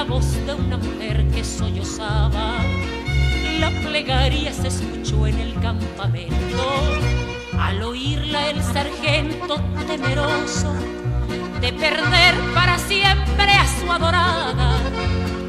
[0.00, 2.54] la voz de una mujer que sollozaba,
[3.58, 6.64] la plegaria se escuchó en el campamento.
[7.58, 9.56] Al oírla el sargento
[9.86, 10.72] temeroso
[11.60, 14.78] de perder para siempre a su adorada,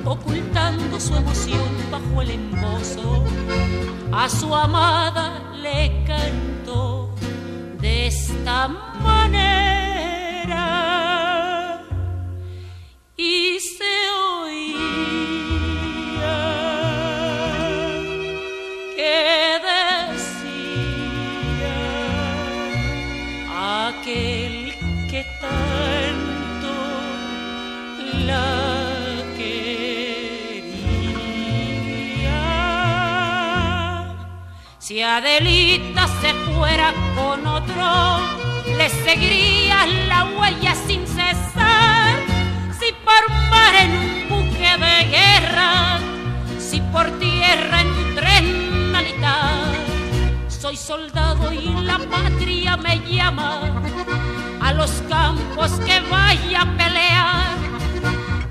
[0.04, 3.24] ocultando su emoción bajo el embozo,
[4.12, 7.10] a su amada le cantó
[7.80, 9.61] de esta manera
[35.18, 37.86] Adelita se fuera con otro,
[38.78, 42.16] le seguiría la huella sin cesar.
[42.80, 46.00] Si por mar en un buque de guerra,
[46.58, 49.74] si por tierra en un tren militar,
[50.48, 53.84] soy soldado y la patria me llama
[54.62, 57.58] a los campos que vaya a pelear.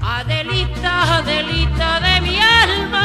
[0.03, 3.00] Adelita, Adelita de mi alma,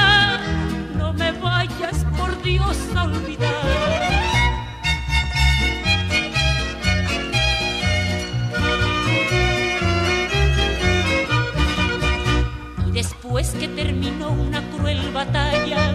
[12.88, 15.92] Y después que terminó una cruel batalla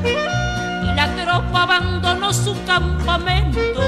[0.83, 3.83] y la tropa abandonó su campamento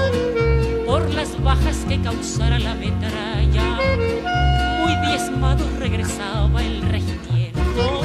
[0.86, 3.78] por las bajas que causara la metralla,
[4.80, 8.02] muy diezmado regresaba el regimiento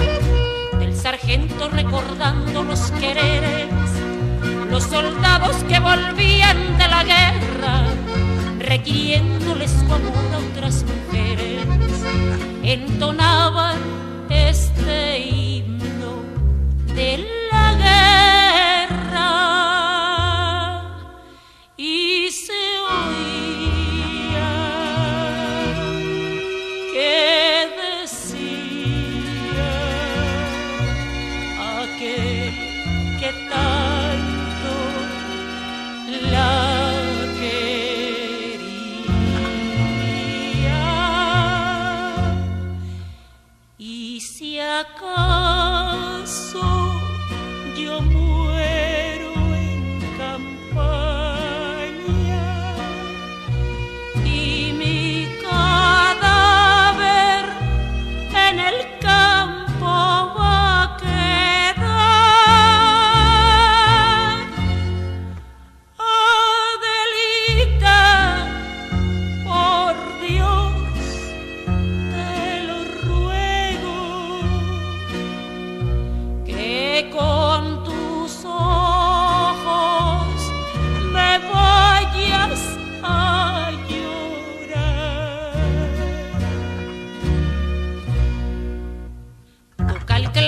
[0.80, 3.68] del sargento recordando los quereres,
[4.70, 7.84] los soldados que volvían de la guerra,
[8.60, 11.62] requiriéndoles amor a otras mujeres,
[12.64, 13.78] entonaban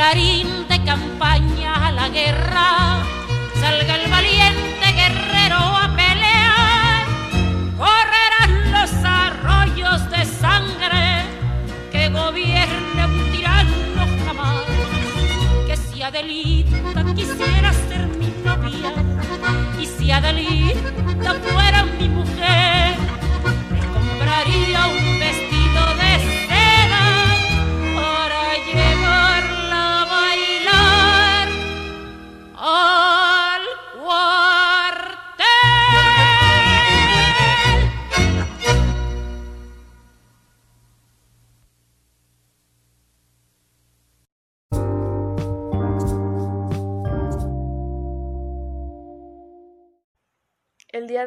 [0.10, 2.39] de campaña a la guerra,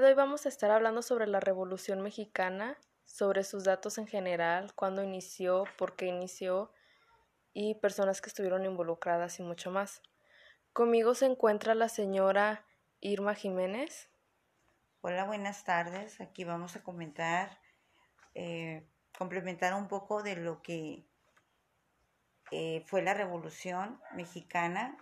[0.01, 4.75] de hoy vamos a estar hablando sobre la Revolución Mexicana, sobre sus datos en general,
[4.75, 6.73] cuándo inició, por qué inició
[7.53, 10.01] y personas que estuvieron involucradas y mucho más.
[10.73, 12.65] Conmigo se encuentra la señora
[13.01, 14.09] Irma Jiménez.
[15.03, 16.23] Hola, buenas tardes.
[16.23, 17.61] Aquí vamos a comentar,
[18.35, 18.89] eh,
[19.19, 21.05] complementar un poco de lo que
[22.51, 24.97] eh, fue la Revolución Mexicana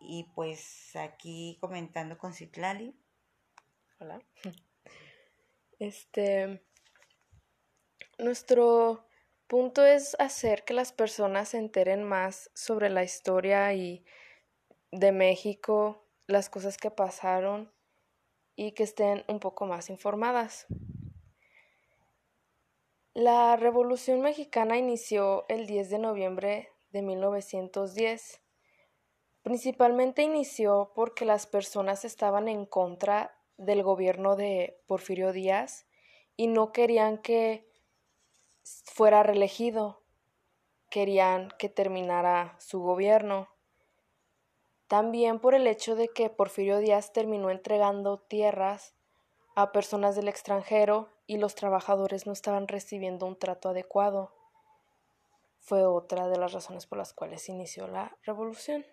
[0.00, 2.94] y pues aquí comentando con Citlali.
[5.78, 6.62] Este,
[8.18, 9.06] nuestro
[9.46, 14.04] punto es hacer que las personas se enteren más sobre la historia y
[14.90, 17.72] de México, las cosas que pasaron
[18.56, 20.66] y que estén un poco más informadas.
[23.12, 28.40] La Revolución Mexicana inició el 10 de noviembre de 1910.
[29.42, 35.86] Principalmente inició porque las personas estaban en contra del gobierno de Porfirio Díaz
[36.36, 37.70] y no querían que
[38.84, 40.02] fuera reelegido,
[40.90, 43.48] querían que terminara su gobierno.
[44.88, 48.94] También por el hecho de que Porfirio Díaz terminó entregando tierras
[49.56, 54.34] a personas del extranjero y los trabajadores no estaban recibiendo un trato adecuado.
[55.58, 58.84] Fue otra de las razones por las cuales inició la revolución.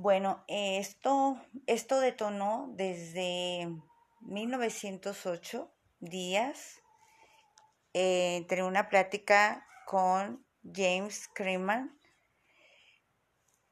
[0.00, 3.66] Bueno, esto, esto detonó desde
[4.20, 6.80] 1908, días,
[7.94, 11.98] eh, entre una plática con James Creeman,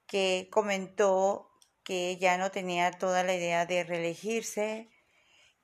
[0.09, 1.49] que comentó
[1.85, 4.89] que ya no tenía toda la idea de reelegirse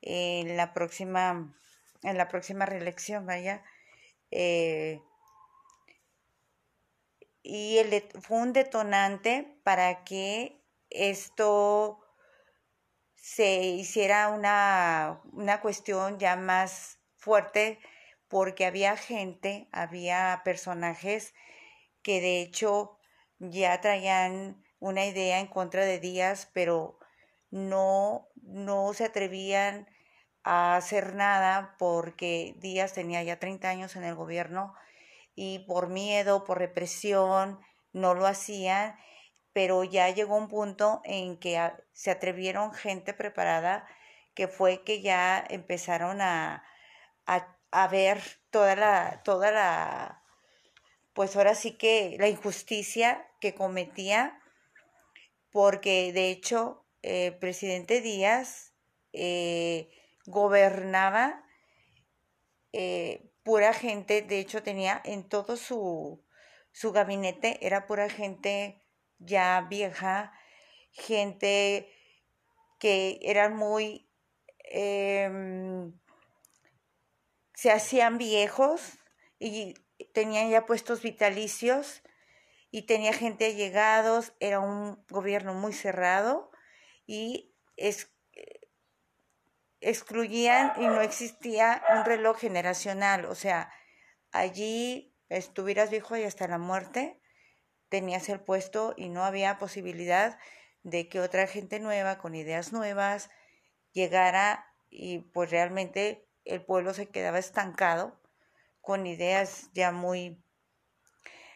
[0.00, 1.59] en la próxima,
[2.05, 3.64] en la próxima reelección, vaya.
[4.31, 5.03] Eh,
[7.42, 12.00] y el, fue un detonante para que esto
[13.16, 17.78] se hiciera una, una cuestión ya más fuerte
[18.28, 21.34] porque había gente, había personajes
[22.02, 22.98] que de hecho
[23.38, 26.98] ya traían una idea en contra de Díaz, pero
[27.50, 29.88] no, no se atrevían
[30.42, 34.74] a hacer nada porque Díaz tenía ya 30 años en el gobierno
[35.34, 37.61] y por miedo, por represión,
[37.93, 38.97] no lo hacían,
[39.52, 43.87] pero ya llegó un punto en que se atrevieron gente preparada,
[44.35, 46.64] que fue que ya empezaron a,
[47.26, 50.23] a, ver toda la, toda la,
[51.12, 54.40] pues ahora sí que la injusticia que cometía,
[55.50, 58.73] porque de hecho el presidente Díaz
[59.12, 59.90] eh,
[60.26, 61.45] gobernaba
[62.73, 66.25] eh, pura gente, de hecho tenía en todo su,
[66.72, 68.82] su gabinete, era pura gente
[69.18, 70.32] ya vieja,
[70.92, 71.88] gente
[72.78, 74.08] que eran muy,
[74.64, 75.92] em,
[77.54, 78.99] se hacían viejos
[79.38, 79.75] y
[80.12, 82.02] tenían ya puestos vitalicios
[82.70, 86.50] y tenía gente allegados, era un gobierno muy cerrado
[87.06, 88.12] y es,
[89.82, 93.72] excluían y no existía un reloj generacional, o sea,
[94.30, 97.20] allí estuvieras viejo y hasta la muerte,
[97.88, 100.38] tenías el puesto y no había posibilidad
[100.82, 103.30] de que otra gente nueva, con ideas nuevas,
[103.92, 108.20] llegara y pues realmente el pueblo se quedaba estancado
[108.80, 110.42] con ideas ya muy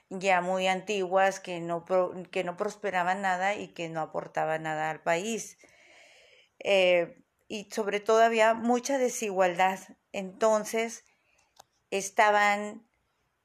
[0.09, 1.85] ya muy antiguas que no,
[2.31, 5.59] que no prosperaban nada y que no aportaban nada al país.
[6.61, 9.79] Eh, y sobre todo había mucha desigualdad.
[10.13, 11.05] Entonces
[11.91, 12.87] estaban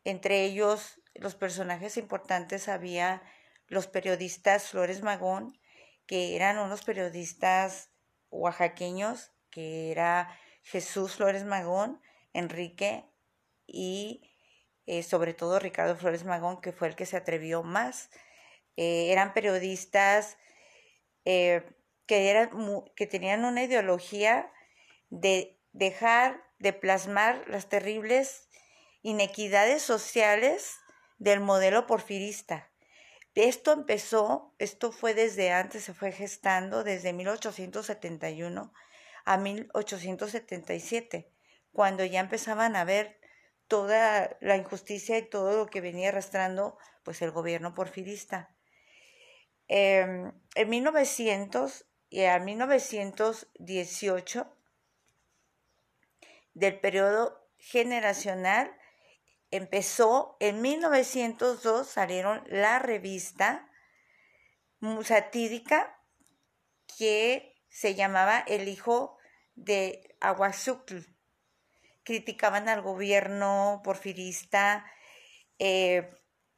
[0.04, 3.22] entre ellos los personajes importantes, había
[3.68, 5.58] los periodistas Flores Magón,
[6.06, 7.90] que eran unos periodistas
[8.30, 12.02] oaxaqueños, que era Jesús Flores Magón,
[12.34, 13.06] Enrique
[13.68, 14.30] y
[14.88, 18.10] eh, sobre todo Ricardo Flores Magón, que fue el que se atrevió más.
[18.78, 20.38] Eh, eran periodistas
[21.26, 21.64] eh,
[22.06, 22.50] que, eran,
[22.96, 24.52] que tenían una ideología
[25.10, 28.48] de dejar de plasmar las terribles
[29.02, 30.78] inequidades sociales
[31.18, 32.72] del modelo porfirista.
[33.36, 38.74] Esto empezó, esto fue desde antes, se fue gestando desde 1871
[39.24, 41.32] a 1877,
[41.72, 43.20] cuando ya empezaban a ver
[43.68, 48.54] toda la injusticia y todo lo que venía arrastrando pues el gobierno porfirista.
[49.70, 54.56] Em, en 1900 y a 1918
[56.54, 58.72] del periodo generacional
[59.50, 63.72] empezó en 1902 salieron la revista
[65.04, 65.98] satírica
[66.98, 69.18] que se llamaba El hijo
[69.56, 70.98] de Aguazucl.
[72.04, 74.86] Criticaban al gobierno porfirista,
[75.60, 76.10] eh,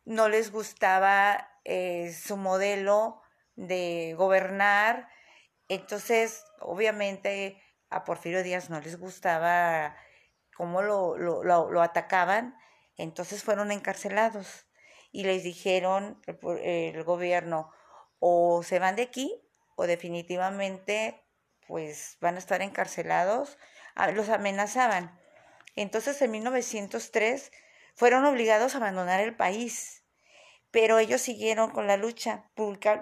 [0.03, 3.21] no les gustaba eh, su modelo
[3.55, 5.12] de gobernar,
[5.67, 9.95] entonces obviamente a Porfirio Díaz no les gustaba
[10.55, 12.55] cómo lo, lo, lo, atacaban,
[12.97, 14.65] entonces fueron encarcelados
[15.11, 17.71] y les dijeron el, gobierno
[18.19, 19.41] o se van de aquí
[19.75, 21.23] o definitivamente
[21.67, 23.57] pues van a estar encarcelados,
[23.95, 25.19] ah, los amenazaban.
[25.75, 27.51] Entonces en 1903
[27.95, 30.03] fueron obligados a abandonar el país,
[30.71, 32.49] pero ellos siguieron con la lucha,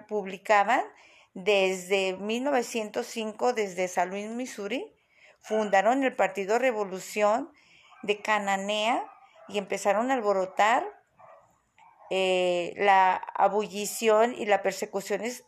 [0.08, 0.84] publicaban
[1.34, 4.94] desde 1905, desde San Luis, Missouri,
[5.42, 7.52] fundaron el Partido Revolución
[8.04, 9.06] de Cananea
[9.48, 10.86] y empezaron a alborotar
[12.10, 15.46] eh, la abullición y la persecuciones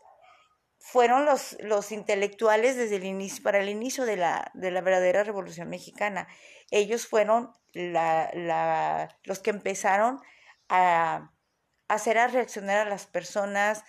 [0.79, 5.23] fueron los, los intelectuales desde el inicio, para el inicio de la, de la verdadera
[5.23, 6.27] revolución mexicana.
[6.71, 10.19] Ellos fueron la, los que empezaron
[10.67, 11.31] a,
[11.87, 13.83] hacer a reaccionar a las personas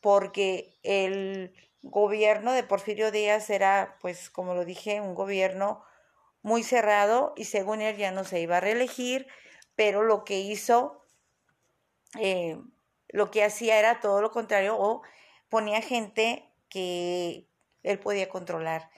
[0.00, 5.82] porque el gobierno de Porfirio Díaz era, pues como lo dije, un gobierno
[6.42, 9.26] muy cerrado y según él ya no se iba a reelegir,
[9.76, 11.06] pero lo que hizo,
[12.18, 12.58] eh,
[13.08, 15.02] lo que hacía era todo lo contrario o
[15.48, 17.46] ponía gente que
[17.82, 18.90] él podía controlar.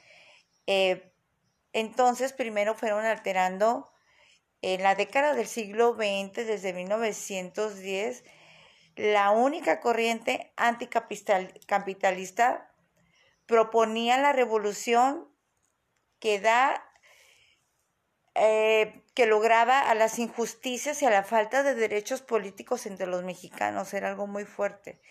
[0.66, 1.12] Eh,
[1.72, 3.90] entonces, primero fueron alterando
[4.60, 8.24] en la década del siglo XX, desde 1910,
[8.96, 12.68] la única corriente anticapitalista
[13.46, 15.28] proponía la revolución
[16.18, 16.88] que da
[18.34, 23.24] eh, que lograba a las injusticias y a la falta de derechos políticos entre los
[23.24, 25.02] mexicanos, era algo muy fuerte.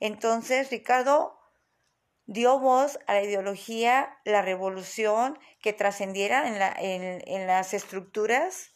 [0.00, 1.38] Entonces, Ricardo
[2.26, 8.72] dio voz a la ideología, la revolución que trascendiera en, la, en, las estructuras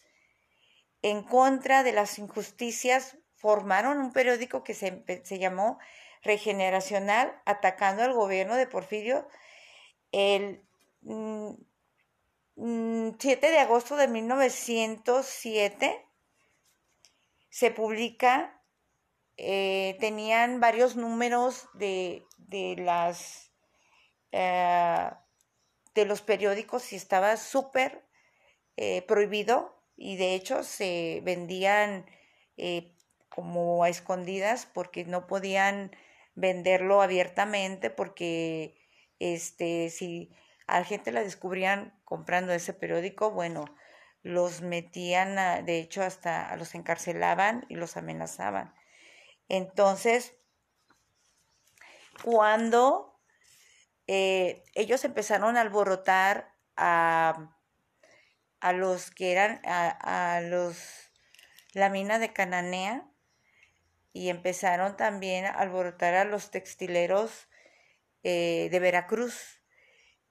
[1.03, 5.79] en contra de las injusticias, formaron un periódico que se, se llamó
[6.23, 9.27] Regeneracional, atacando al gobierno de Porfirio
[10.13, 10.63] el
[11.03, 11.57] 7 mm,
[12.57, 16.05] mm, de agosto de 1907
[17.51, 18.63] se publica,
[19.37, 23.53] eh, tenían varios números de, de las
[24.33, 25.11] eh,
[25.95, 28.05] de los periódicos y estaba súper
[28.77, 32.07] eh, prohibido y de hecho se vendían
[33.39, 35.93] como a escondidas porque no podían
[36.35, 38.75] venderlo abiertamente porque
[39.21, 40.35] este si
[40.67, 43.65] a la gente la descubrían comprando ese periódico, bueno,
[44.25, 48.75] los metían, de hecho hasta los encarcelaban y los amenazaban.
[49.49, 50.35] Entonces,
[52.25, 53.21] cuando
[54.09, 57.57] eh, ellos empezaron a alborotar a,
[58.59, 61.13] a los que eran a, los
[61.73, 63.09] la mina de Cananea
[64.19, 67.49] y empezaron también a alborotar a los textileros
[68.25, 69.63] eh, de Veracruz.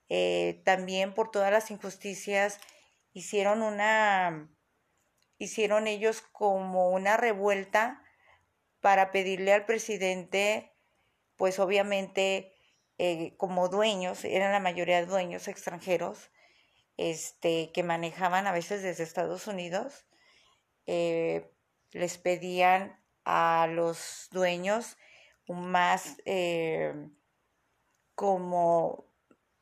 [0.10, 2.60] Eh, también por todas las injusticias
[3.14, 4.50] hicieron una
[5.38, 8.04] hicieron ellos como una revuelta
[8.82, 10.74] para pedirle al presidente
[11.38, 12.54] pues obviamente
[12.98, 16.30] eh, como dueños, eran la mayoría dueños extranjeros,
[16.98, 20.08] este, que manejaban a veces desde Estados Unidos,
[20.88, 22.98] les pedían
[23.30, 24.98] a los dueños
[25.50, 26.94] más eh,
[28.16, 29.12] como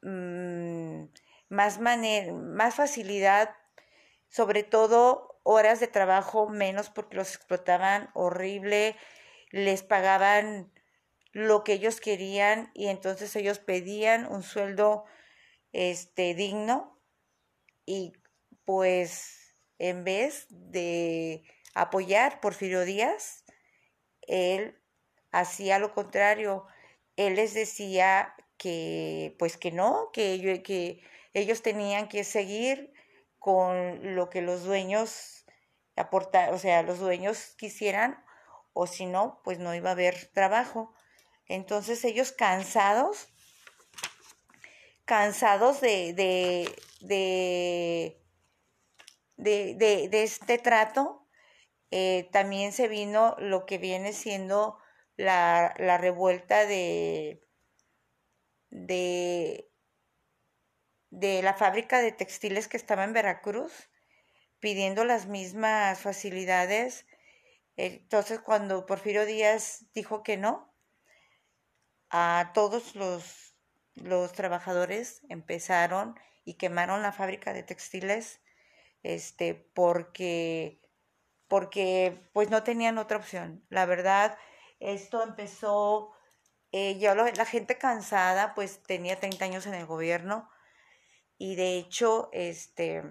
[0.04, 1.06] mm,
[1.50, 3.56] más, más facilidad,
[4.30, 8.96] sobre todo horas de trabajo menos porque los explotaban horrible,
[9.50, 10.72] les pagaban
[11.32, 15.06] lo que ellos querían y entonces ellos pedían un sueldo
[15.72, 17.02] este digno
[17.84, 18.14] y
[18.64, 21.44] pues en vez de
[21.74, 23.45] apoyar Porfirio Díaz,
[24.28, 24.78] él
[25.32, 26.66] hacía lo contrario.
[27.16, 31.02] Él les decía que pues que no, que,
[31.34, 32.94] ellos tenían que seguir
[33.40, 35.46] con lo que los dueños
[35.96, 38.24] aportar, o sea, los dueños quisieran
[38.74, 40.94] o si no, pues no iba a haber trabajo.
[41.48, 43.28] Entonces ellos cansados,
[45.06, 48.22] cansados de, de,
[49.38, 51.25] de, de, este trato,
[51.92, 54.78] eh, también se vino lo que viene siendo
[55.18, 57.42] la, la revuelta de,
[58.70, 59.72] de,
[61.10, 63.90] de la fábrica de textiles que estaba en Veracruz,
[64.60, 67.06] pidiendo las mismas facilidades.
[67.78, 70.74] Entonces, cuando Porfirio Díaz dijo que no,
[72.10, 73.56] a todos los,
[73.96, 78.42] los trabajadores empezaron y quemaron la fábrica de textiles
[79.04, 80.82] este porque
[81.48, 83.66] porque pues no tenían otra opción.
[83.70, 84.38] La verdad,
[84.80, 86.12] esto empezó
[86.72, 90.50] eh, ya la gente cansada, pues tenía 30 años en el gobierno
[91.38, 93.04] y de hecho, este,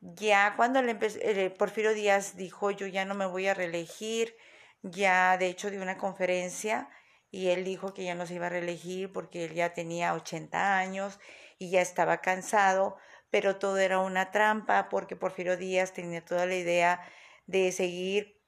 [0.00, 4.36] ya cuando le eh, Porfirio Díaz dijo yo ya no me voy a reelegir,
[4.82, 6.88] ya de hecho dio una conferencia
[7.30, 10.78] y él dijo que ya no se iba a reelegir porque él ya tenía 80
[10.78, 11.18] años
[11.58, 12.96] y ya estaba cansado,
[13.30, 17.00] pero todo era una trampa porque Porfirio Díaz tenía toda la idea
[17.46, 18.40] de seguir,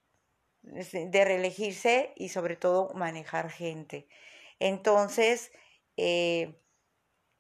[0.62, 4.08] de reelegirse y sobre todo manejar gente.
[4.58, 5.52] Entonces,
[5.96, 6.60] eh,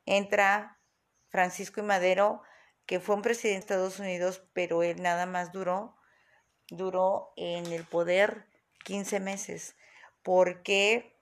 [0.06, 0.80] entra
[1.28, 2.42] Francisco y Madero,
[2.86, 5.96] que fue un presidente de Estados Unidos, pero él nada más duró,
[6.68, 8.46] duró en el poder
[8.84, 9.76] 15 meses,
[10.22, 11.16] porque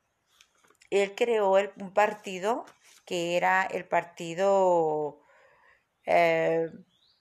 [0.91, 2.65] él creó un partido
[3.05, 5.21] que era el partido,
[6.07, 6.71] eh,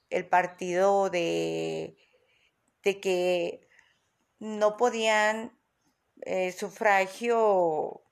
[0.09, 1.97] el partido de,
[2.83, 3.67] de que
[4.39, 5.57] no podían
[6.21, 8.03] eh, sufragio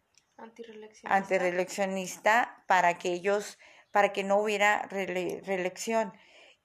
[1.03, 3.57] antireleccionista para que ellos
[3.91, 6.13] para que no hubiera reelección.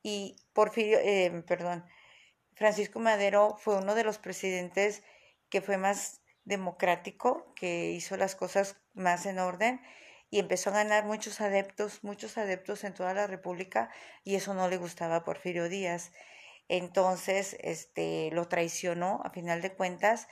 [0.02, 1.84] Y Porfirio, eh, perdón,
[2.54, 5.02] Francisco Madero fue uno de los presidentes
[5.48, 9.80] que fue más democrático, que hizo las cosas más en orden
[10.32, 13.90] y empezó a ganar muchos adeptos, muchos adeptos en toda la República
[14.24, 16.10] y eso no le gustaba a Porfirio Díaz.
[16.68, 20.28] Entonces, este, lo traicionó, a final de cuentas,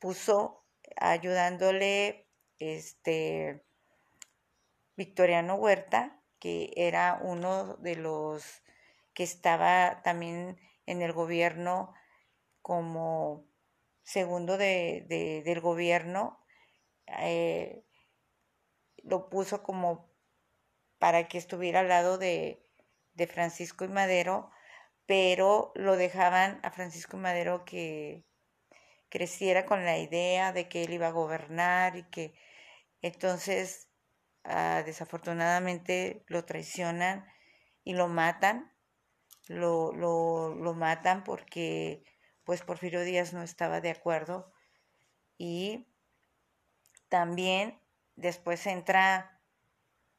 [0.00, 0.64] puso
[0.96, 2.28] ayudándole,
[2.58, 3.62] este,
[4.96, 8.64] Victoriano Huerta, que era uno de los
[9.14, 11.94] que estaba también en el gobierno
[12.62, 13.46] como
[14.02, 16.44] segundo de, del gobierno,
[17.06, 17.85] eh,
[19.06, 20.10] lo puso como
[20.98, 22.62] para que estuviera al lado de,
[23.14, 24.50] de Francisco y Madero,
[25.06, 28.24] pero lo dejaban a Francisco y Madero que
[29.08, 32.34] creciera con la idea de que él iba a gobernar y que
[33.02, 33.86] entonces
[34.48, 37.26] Ah, desafortunadamente lo traicionan
[37.82, 38.72] y lo matan,
[39.48, 42.04] lo, lo, lo, matan porque
[42.44, 44.52] pues Porfirio Díaz no estaba de acuerdo
[45.36, 45.88] y
[47.08, 47.80] también
[48.16, 49.40] después entra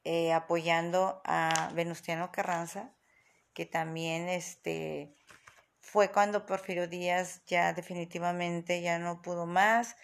[0.03, 2.93] eh, apoyando a Venustiano Carranza,
[3.53, 5.13] que también este,
[5.81, 9.97] fue cuando Porfirio Díaz ya definitivamente ya no pudo más,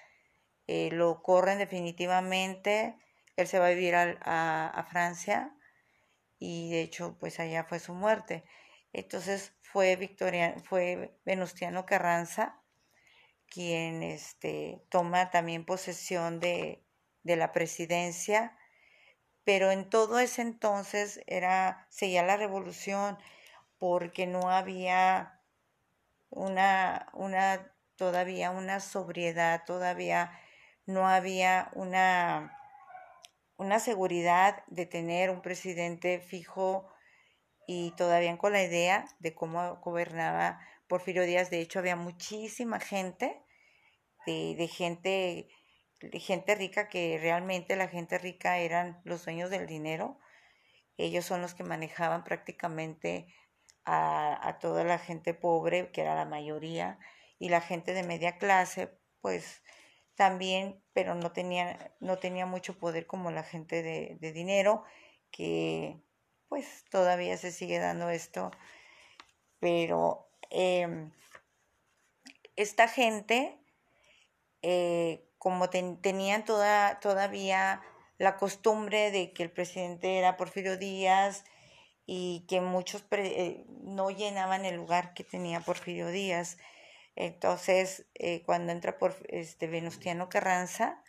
[0.68, 2.98] eh, lo corren definitivamente,
[3.38, 5.56] él se va a vivir a, Francia
[6.40, 8.44] y de hecho pues allá fue su muerte.
[8.92, 12.60] Entonces fue Victoria, fue Venustiano Carranza
[13.48, 16.84] quien este, toma también posesión de,
[17.24, 18.58] de la presidencia,
[19.44, 23.18] pero en todo ese entonces era, seguía la revolución
[23.78, 25.42] porque no había
[26.30, 30.32] una, una, todavía una sobriedad, todavía
[30.86, 32.58] no había una,
[33.58, 36.90] una seguridad de tener un presidente fijo
[37.68, 41.50] y todavía con la idea de cómo gobernaba Porfirio Díaz.
[41.50, 43.42] De hecho, había muchísima gente,
[44.26, 45.48] de, gente,
[46.14, 50.20] gente rica, que realmente la gente rica eran los dueños del dinero.
[50.98, 53.28] Ellos son los que manejaban prácticamente
[53.86, 57.00] a, toda la gente pobre, que era la mayoría,
[57.40, 59.64] y la gente de media clase, pues
[60.16, 64.84] también, pero no tenía, no tenía mucho poder como la gente de, de dinero,
[65.32, 66.02] que
[66.48, 68.52] pues todavía se sigue dando esto,
[69.60, 71.12] pero em,
[72.56, 73.60] esta gente,
[74.62, 77.82] eh, como tenían toda, todavía
[78.18, 81.44] la costumbre de que el presidente era Porfirio Díaz
[82.06, 86.58] y que muchos eh, no llenaban el lugar que tenía Porfirio Díaz,
[87.16, 91.04] entonces, eh, cuando entra por este Venustiano Carranza,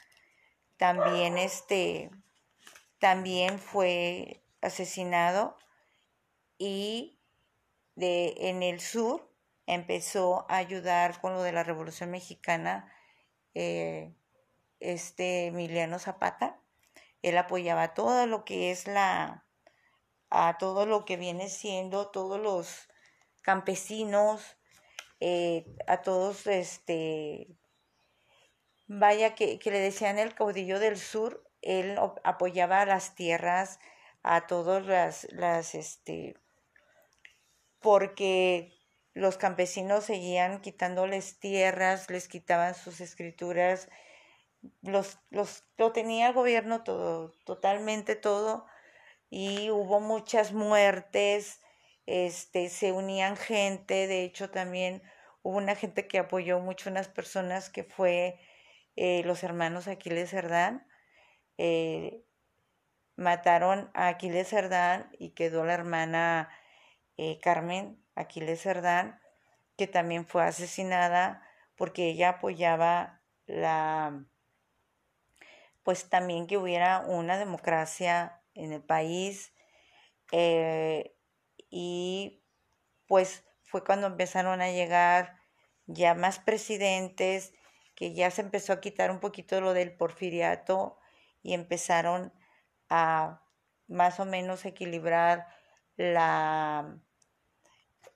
[0.77, 2.11] también este
[2.99, 5.57] también fue asesinado
[6.59, 7.21] y
[7.95, 9.31] de en el sur
[9.67, 12.93] empezó a ayudar con lo de la Revolución Mexicana
[13.55, 14.13] eh,
[14.93, 16.61] este Emiliano Zapata.
[17.23, 19.47] Él apoyaba todo lo que es la,
[20.31, 22.89] a todo lo que viene siendo todos los
[23.43, 24.57] campesinos,
[25.21, 27.49] eh, a todos, este,
[28.87, 33.79] vaya que, que, le decían el caudillo del sur, él apoyaba a las tierras,
[34.23, 36.37] a todas las, las, este,
[37.81, 38.73] porque
[39.15, 43.89] los campesinos seguían quitándoles tierras, les quitaban sus escrituras,
[44.83, 48.67] los, los, lo tenía el gobierno todo, totalmente todo,
[49.31, 51.61] y hubo muchas muertes,
[52.07, 55.03] este, se unían gente, de hecho también
[55.43, 58.39] hubo una gente que apoyó mucho unas personas que fue
[58.97, 60.87] eh, los hermanos Aquiles Cerdán,
[61.59, 62.25] eh,
[63.17, 66.51] mataron a Aquiles Cerdán y quedó la hermana
[67.17, 69.21] eh, Carmen Aquiles Cerdán,
[69.77, 71.43] que también fue asesinada
[71.77, 74.25] porque ella apoyaba la,
[75.85, 79.53] pues también que hubiera una democracia en el país.
[80.33, 81.15] Eh,
[81.71, 82.43] y
[83.07, 85.37] pues fue cuando empezaron a llegar
[85.87, 87.53] ya más presidentes,
[87.95, 90.99] que ya se empezó a quitar un poquito lo del porfiriato
[91.43, 92.33] y empezaron
[92.89, 93.43] a
[93.87, 95.47] más o menos equilibrar
[95.97, 96.99] la,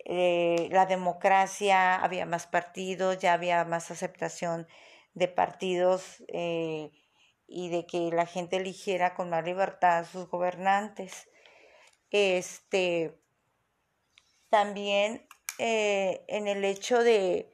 [0.05, 4.67] eh, la democracia, había más partidos, ya había más aceptación
[5.15, 6.91] de partidos eh,
[7.49, 11.29] y de que la gente eligiera con más libertad a sus gobernantes.
[12.11, 13.19] Este,
[14.51, 15.27] también
[15.59, 17.51] eh, en el hecho de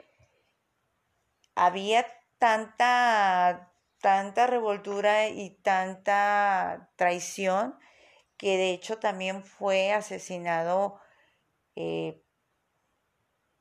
[1.55, 2.07] había
[2.39, 3.71] tanta
[4.05, 7.79] tanta revoltura y tanta traición
[8.37, 11.01] que de hecho también fue asesinado
[11.75, 12.23] eh,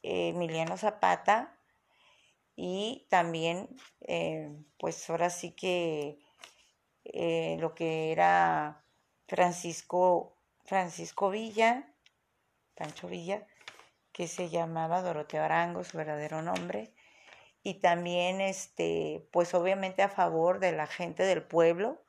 [0.02, 1.58] Emiliano Zapata
[2.58, 3.70] y también
[4.02, 6.20] eh, pues ahora sí que
[7.06, 8.86] eh, lo que era
[9.28, 11.94] Francisco Francisco Villa
[12.76, 13.46] Pancho Villa
[14.14, 16.94] que se llamaba Doroteo Arango su verdadero nombre.
[17.64, 22.04] Y también este pues obviamente a favor de la gente del pueblo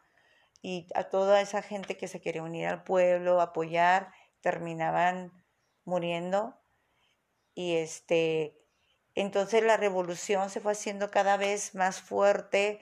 [0.62, 5.32] y a toda esa gente que se quería unir al pueblo, apoyar, terminaban
[5.84, 6.60] muriendo.
[7.54, 8.60] Y este
[9.14, 12.80] entonces la revolución se fue haciendo cada vez más fuerte,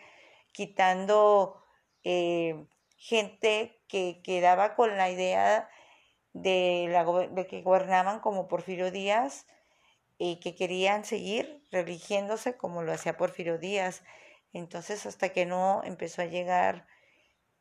[0.52, 1.61] quitando
[2.04, 5.68] eh, gente que quedaba con la idea
[6.32, 9.46] de, que gobernaban como Porfirio Díaz,
[10.24, 14.04] y que querían seguir religiéndose como lo hacía Porfirio Díaz.
[14.52, 16.86] Entonces, hasta que no empezó a llegar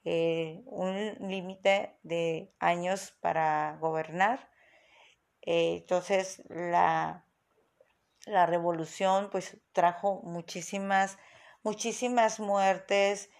[0.03, 4.51] eh, un límite de años para gobernar,
[5.41, 7.25] eh, entonces la,
[8.27, 11.17] la revolución pues trajo muchísimas,
[11.63, 13.31] muchísimas muertes,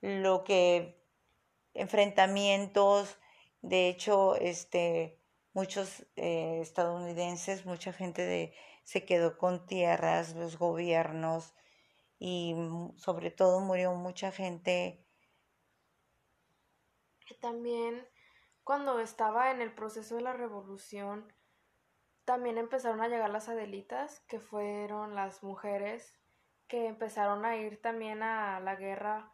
[0.00, 0.98] lo que
[1.74, 3.18] enfrentamientos,
[3.62, 5.20] de hecho, este,
[5.52, 11.54] muchos eh, estadounidenses, mucha gente de, se quedó con tierras, los gobiernos
[12.18, 12.54] y
[12.96, 15.04] sobre todo murió mucha gente.
[17.40, 18.08] También
[18.64, 21.32] cuando estaba en el proceso de la revolución,
[22.24, 26.14] también empezaron a llegar las Adelitas, que fueron las mujeres
[26.66, 29.32] que empezaron a ir también a la guerra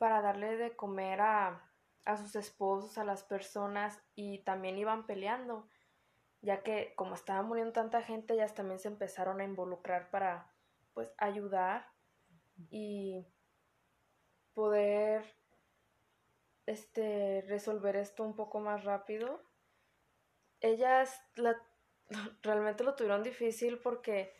[0.00, 1.62] para darle de comer a,
[2.06, 5.68] a sus esposos, a las personas y también iban peleando,
[6.40, 10.50] ya que como estaba muriendo tanta gente, ellas también se empezaron a involucrar para
[10.94, 11.86] pues ayudar
[12.70, 13.26] y
[14.54, 15.22] poder
[16.64, 19.44] este resolver esto un poco más rápido.
[20.60, 21.60] Ellas la,
[22.42, 24.32] realmente lo tuvieron difícil porque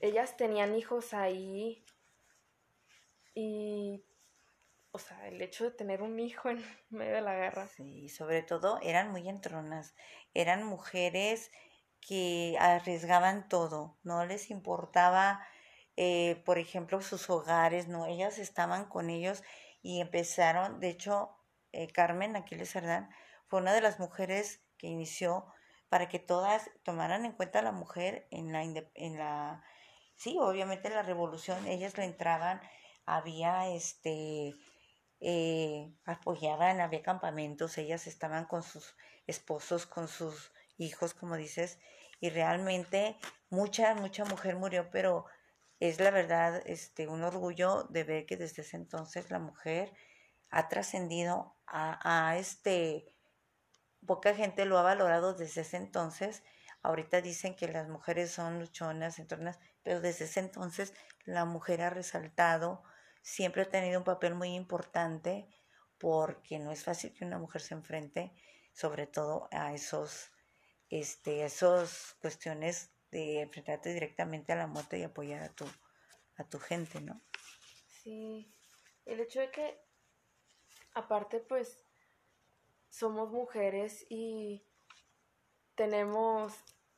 [0.00, 1.82] ellas tenían hijos ahí
[3.34, 4.04] y
[4.98, 6.58] o sea, el hecho de tener un hijo en
[6.90, 7.68] medio de la guerra.
[7.68, 9.94] Sí, sobre todo eran muy entronas,
[10.34, 11.52] eran mujeres
[12.00, 15.40] que arriesgaban todo, no les importaba,
[15.96, 19.42] eh, por ejemplo, sus hogares, no, ellas estaban con ellos
[19.82, 21.36] y empezaron, de hecho,
[21.72, 23.10] eh, Carmen Aquiles Cerdán
[23.46, 25.46] fue una de las mujeres que inició
[25.88, 29.62] para que todas tomaran en cuenta a la mujer en la, en la,
[30.16, 32.60] sí, obviamente en la revolución, ellas le entraban,
[33.06, 34.54] había este,
[35.20, 41.78] eh, apoyaban, había campamentos, ellas estaban con sus esposos, con sus hijos, como dices,
[42.20, 43.16] y realmente
[43.50, 45.26] mucha, mucha mujer murió, pero
[45.80, 49.92] es la verdad este, un orgullo de ver que desde ese entonces la mujer
[50.50, 53.14] ha trascendido a, a este,
[54.06, 56.42] poca gente lo ha valorado desde ese entonces.
[56.82, 61.90] Ahorita dicen que las mujeres son luchonas, entornas, pero desde ese entonces la mujer ha
[61.90, 62.82] resaltado
[63.28, 65.46] siempre ha tenido un papel muy importante
[65.98, 68.32] porque no es fácil que una mujer se enfrente
[68.72, 70.30] sobre todo a esos,
[70.88, 75.66] este, esos cuestiones de enfrentarte directamente a la muerte y apoyar a tu,
[76.36, 77.20] a tu gente, ¿no?
[78.02, 78.50] Sí,
[79.04, 79.78] el hecho de que
[80.94, 81.84] aparte pues
[82.88, 84.64] somos mujeres y
[85.74, 86.54] tenemos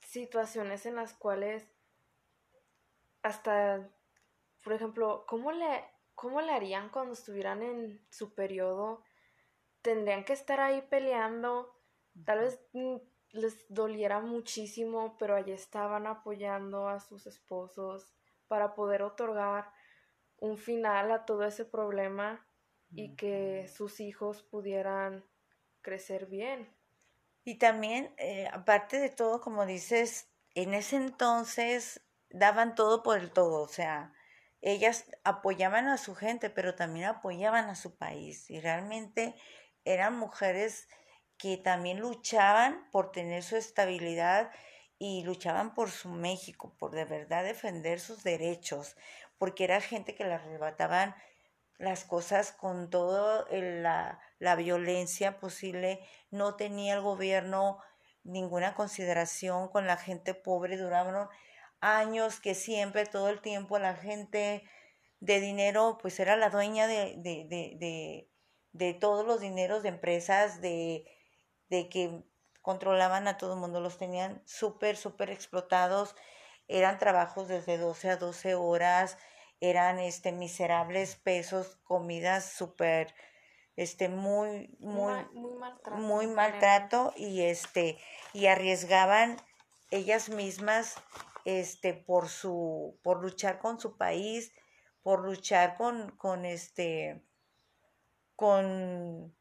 [0.07, 1.67] situaciones en las cuales
[3.23, 3.91] hasta,
[4.63, 5.85] por ejemplo, ¿cómo le,
[6.21, 9.03] cómo le harían cuando estuvieran en su periodo?
[9.81, 11.75] Tendrían que estar ahí peleando,
[12.27, 12.97] tal vez mm,
[13.31, 18.13] les doliera muchísimo, pero allí estaban apoyando a sus esposos
[18.49, 19.73] para poder otorgar
[20.37, 22.47] un final a todo ese problema
[22.93, 25.25] y que sus hijos pudieran
[25.81, 26.71] crecer bien.
[27.45, 33.31] Y también, eh, aparte de todo, como dices, en ese entonces daban todo por el
[33.31, 34.13] todo, o sea,
[34.63, 39.35] ellas apoyaban a su gente, pero también apoyaban a su país y realmente
[39.85, 40.89] eran mujeres
[41.39, 44.51] que también luchaban por tener su estabilidad
[44.99, 48.97] y luchaban por su México, por de verdad defender sus derechos,
[49.39, 51.15] porque era gente que le arrebataban
[51.79, 57.79] las cosas con toda la, la violencia posible, no tenía el gobierno
[58.23, 61.31] ninguna consideración con la gente pobre, duraron
[61.81, 64.65] años que siempre, todo el tiempo, la gente
[65.21, 68.31] de dinero, pues era la dueña de, de, de,
[68.73, 71.05] de todos los dineros de empresas, de,
[71.69, 72.25] de que
[72.63, 76.15] controlaban a todo el mundo, los tenían súper, súper explotados,
[76.69, 79.19] eran trabajos desde 12 a 12 horas,
[79.61, 83.15] eran este miserables pesos, comidas súper
[83.77, 87.99] este muy muy muy maltrato, muy maltrato y este
[88.33, 89.37] y arriesgaban
[89.91, 90.97] ellas mismas
[91.45, 94.53] este por su por luchar con su país,
[95.03, 97.23] por luchar con con este
[98.37, 99.35] con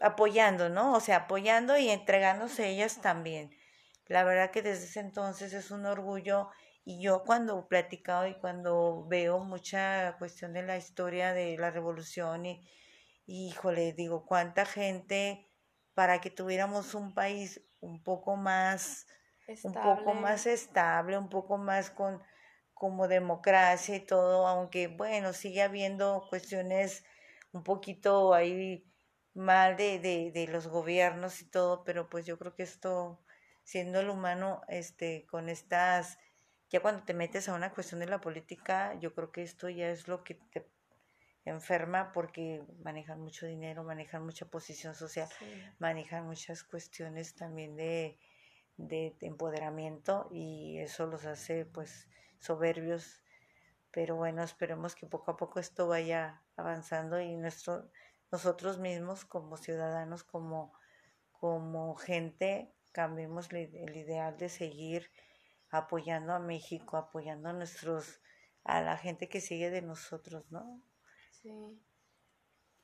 [0.00, 0.94] apoyando, ¿no?
[0.94, 3.50] O sea, apoyando y entregándose ellas también.
[4.06, 6.50] La verdad que desde ese entonces es un orgullo
[6.84, 11.70] y yo cuando he platicado y cuando veo mucha cuestión de la historia de la
[11.70, 12.62] revolución y,
[13.26, 15.48] híjole, digo, cuánta gente
[15.94, 19.06] para que tuviéramos un país un poco más,
[19.62, 22.22] un poco más estable, un poco más con
[22.74, 27.04] como democracia y todo, aunque bueno, sigue habiendo cuestiones
[27.52, 28.84] un poquito ahí
[29.34, 33.24] mal de, de, de los gobiernos y todo, pero pues yo creo que esto,
[33.64, 36.18] siendo el humano, este, con estas,
[36.68, 39.88] ya cuando te metes a una cuestión de la política, yo creo que esto ya
[39.88, 40.66] es lo que te
[41.44, 45.28] enferma porque manejan mucho dinero, manejan mucha posición social,
[45.78, 48.18] manejan muchas cuestiones también de,
[48.76, 52.08] de, empoderamiento y eso los hace pues
[52.38, 53.22] soberbios.
[53.90, 57.90] Pero bueno, esperemos que poco a poco esto vaya avanzando y nuestro
[58.32, 60.72] nosotros mismos como ciudadanos, como,
[61.32, 65.10] como gente, cambiemos el ideal de seguir
[65.70, 68.20] apoyando a México, apoyando a nuestros,
[68.64, 70.82] a la gente que sigue de nosotros, ¿no?
[71.30, 71.52] Sí.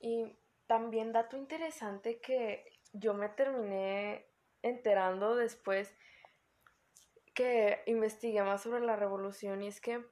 [0.00, 4.31] Y también dato interesante que yo me terminé
[4.62, 5.94] enterando después
[7.34, 10.04] que investigué más sobre la revolución y es que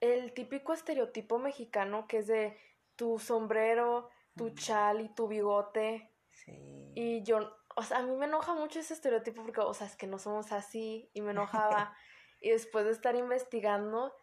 [0.00, 2.58] el típico estereotipo mexicano que es de
[2.96, 6.12] tu sombrero, tu chal y tu bigote.
[6.28, 6.92] Sí.
[6.94, 9.96] Y yo, o sea, a mí me enoja mucho ese estereotipo porque, o sea, es
[9.96, 11.94] que no somos así y me enojaba.
[12.40, 14.14] y después de estar investigando,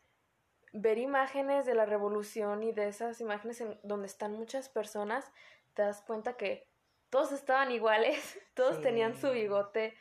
[0.74, 5.32] ver imágenes de la revolución y de esas imágenes en donde están muchas personas,
[5.74, 6.68] te das cuenta que
[7.14, 8.18] todos estaban iguales,
[8.56, 9.94] todos tenían su bigote,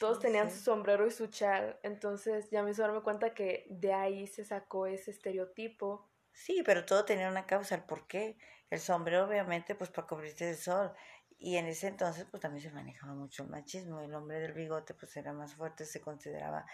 [0.00, 1.78] todos tenían su sombrero y su chal.
[1.84, 6.10] Entonces ya me hizo darme cuenta que de ahí se sacó ese estereotipo.
[6.32, 8.36] Sí, pero todo tenía una causa, el por qué.
[8.68, 10.92] El sombrero, obviamente, pues para cubrirte del sol.
[11.38, 14.00] Y en ese entonces, pues también se manejaba mucho el machismo.
[14.00, 16.66] El hombre del bigote, pues era más fuerte, se consideraba.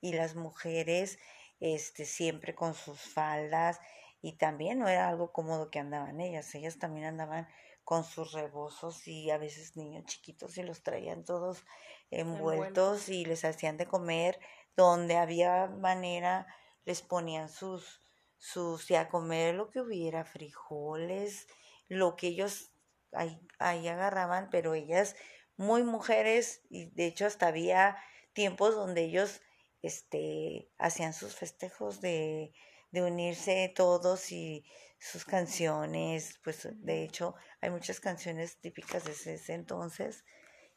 [0.00, 1.18] Y las mujeres,
[1.58, 3.80] este, siempre con sus faldas.
[4.22, 6.54] Y también no era algo cómodo que andaban ellas.
[6.54, 7.48] Ellas también andaban
[7.90, 11.64] con sus rebozos y a veces niños chiquitos y los traían todos
[12.12, 14.38] envueltos y les hacían de comer.
[14.76, 16.46] Donde había manera,
[16.84, 18.00] les ponían sus
[18.36, 21.48] sus, a comer lo que hubiera, frijoles,
[21.88, 22.70] lo que ellos
[23.10, 25.16] ahí, ahí agarraban, pero ellas
[25.56, 27.96] muy mujeres y de hecho hasta había
[28.34, 29.40] tiempos donde ellos
[29.82, 32.52] este hacían sus festejos de,
[32.92, 34.64] de unirse todos y
[35.00, 40.24] sus canciones, pues de hecho hay muchas canciones típicas de ese entonces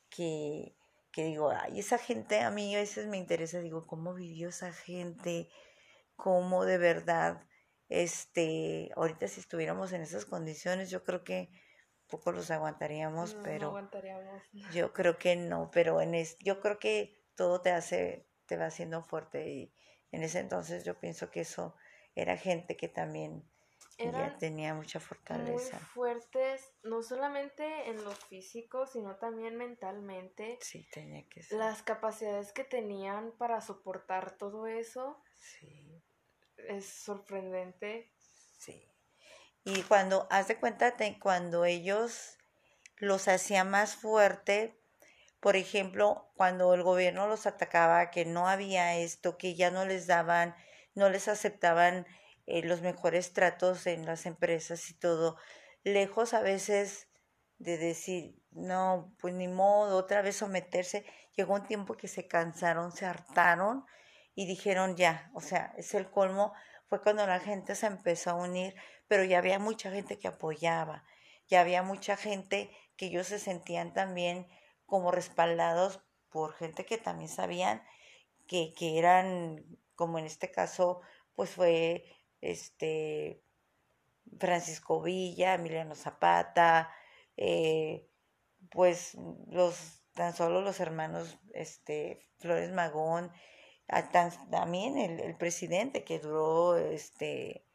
[0.09, 0.75] que,
[1.11, 4.71] que digo, ay, esa gente a mí a veces me interesa, digo, ¿cómo vivió esa
[4.73, 5.49] gente?
[6.15, 7.45] ¿Cómo de verdad
[7.89, 11.49] Este, ahorita si estuviéramos en esas condiciones, yo creo que
[12.07, 14.43] poco los aguantaríamos, No, pero no aguantaríamos.
[14.73, 18.67] yo creo que no, pero en es, yo creo que todo te hace, te va
[18.67, 19.73] haciendo fuerte y
[20.11, 21.75] en ese entonces yo pienso que eso
[22.15, 23.43] era gente que también
[23.97, 25.79] ya Eran tenía mucha muy fortaleza.
[25.93, 30.57] fuertes, no solamente en lo físico, sino también mentalmente.
[30.61, 31.57] Sí, tenía que ser.
[31.57, 36.01] Las capacidades que tenían para soportar todo eso Sí,
[36.67, 38.09] es sorprendente.
[38.57, 38.87] sí.
[39.63, 42.37] Y cuando, haz de cuenta, te- cuando ellos
[42.97, 44.77] los hacía más fuerte,
[45.41, 50.07] por ejemplo, cuando el gobierno los atacaba, que no había esto, que ya no les
[50.07, 50.55] daban,
[50.95, 52.07] no les aceptaban
[52.45, 55.37] eh, los mejores tratos en las empresas y todo,
[55.83, 57.07] lejos a veces
[57.57, 62.91] de decir, no, pues ni modo, otra vez someterse, llegó un tiempo que se cansaron,
[62.91, 63.85] se hartaron
[64.35, 66.53] y dijeron ya, o sea, es el colmo,
[66.87, 68.75] fue cuando la gente se empezó a unir,
[69.07, 71.05] pero ya había mucha gente que apoyaba,
[71.47, 74.47] ya había mucha gente que ellos se sentían también
[74.85, 77.83] como respaldados por gente que también sabían
[78.47, 79.63] que, que eran,
[79.95, 81.01] como en este caso,
[81.35, 82.05] pues fue
[82.43, 83.41] este
[84.39, 86.93] Francisco Villa, Emiliano Zapata,
[87.37, 88.07] eh,
[88.69, 89.15] pues
[89.47, 93.31] los tan solo los hermanos este Flores Magón,
[94.51, 97.65] también el, presidente que duró este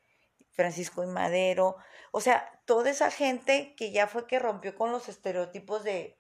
[0.50, 1.76] Francisco y Madero,
[2.12, 6.18] o sea, toda esa gente que ya fue que rompió con los estereotipos de,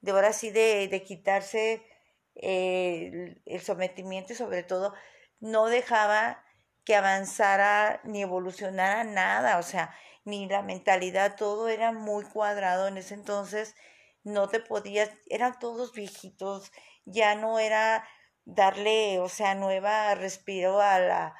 [0.00, 1.84] de ahora sí de, de quitarse
[2.34, 4.94] eh, el sometimiento y sobre todo
[5.40, 6.42] no dejaba
[6.84, 12.96] que avanzara ni evolucionara nada, o sea, ni la mentalidad, todo era muy cuadrado en
[12.98, 13.74] ese entonces,
[14.22, 16.72] no te podías, eran todos viejitos,
[17.04, 18.06] ya no era
[18.44, 21.34] darle, o sea, nueva respiro a la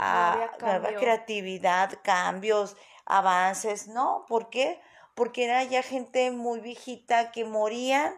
[0.00, 4.24] a nueva creatividad, cambios, avances, ¿no?
[4.28, 4.80] ¿Por qué?
[5.14, 8.14] Porque era ya gente muy viejita que morían,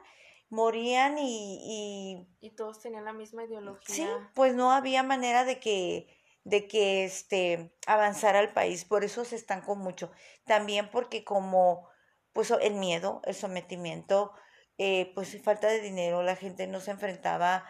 [0.51, 4.31] morían y, y Y todos tenían la misma Sí, ideología.
[4.35, 9.37] pues no había manera de que, de que este avanzara el país, por eso se
[9.37, 10.11] estancó mucho.
[10.45, 11.89] También porque como
[12.33, 14.33] pues el miedo, el sometimiento,
[14.79, 17.67] eh, pues falta de dinero, la gente no se enfrentaba,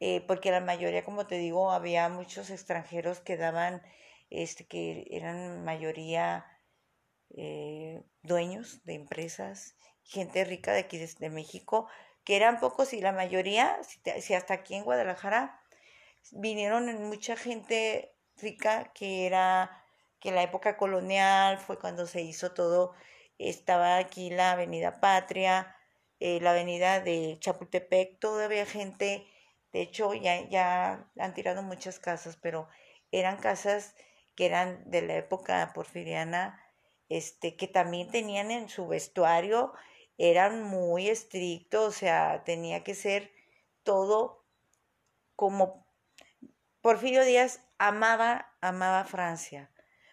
[0.00, 3.82] eh, porque la mayoría, como te digo, había muchos extranjeros que daban,
[4.30, 6.46] este, que eran mayoría
[7.36, 11.88] eh, dueños de empresas, gente rica de aquí de, México,
[12.24, 15.60] que eran pocos y la mayoría, si, te- si hasta aquí en Guadalajara,
[16.32, 19.82] vinieron mucha gente rica que era
[20.20, 22.92] que la época colonial fue cuando se hizo todo
[23.38, 25.76] estaba aquí la avenida Patria
[26.20, 29.26] eh, la avenida de Chapultepec todavía gente
[29.72, 32.68] de hecho ya ya han tirado muchas casas pero
[33.12, 33.94] eran casas
[34.34, 36.62] que eran de la época porfiriana
[37.08, 39.72] este que también tenían en su vestuario
[40.18, 43.30] eran muy estrictos o sea tenía que ser
[43.82, 44.44] todo
[45.36, 45.85] como
[46.86, 49.72] Porfirio Díaz amaba, amaba Francia.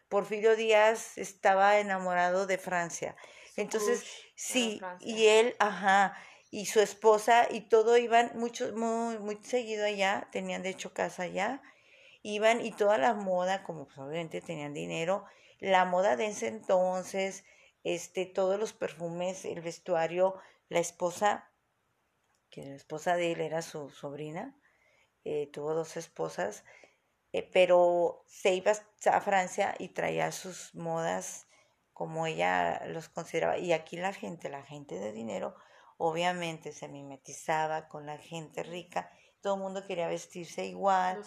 [0.09, 3.15] Porfirio Díaz estaba enamorado de Francia.
[3.57, 5.07] Entonces, sí, Francia.
[5.07, 6.17] y él, ajá,
[6.49, 11.21] y su esposa y todo iban mucho, muy, muy seguido allá, tenían de hecho casa
[11.21, 11.61] allá,
[12.23, 15.25] iban y toda la moda, como pues, obviamente tenían dinero,
[15.59, 17.43] la moda de ese entonces,
[17.83, 21.51] este, todos los perfumes, el vestuario, la esposa,
[22.49, 24.57] que la esposa de él era su sobrina,
[25.25, 26.63] eh, tuvo dos esposas,
[27.31, 28.73] eh, pero se iba
[29.05, 31.47] a Francia y traía sus modas
[31.93, 33.57] como ella los consideraba.
[33.57, 35.55] Y aquí la gente, la gente de dinero,
[35.97, 39.11] obviamente se mimetizaba con la gente rica.
[39.41, 41.23] Todo el mundo quería vestirse igual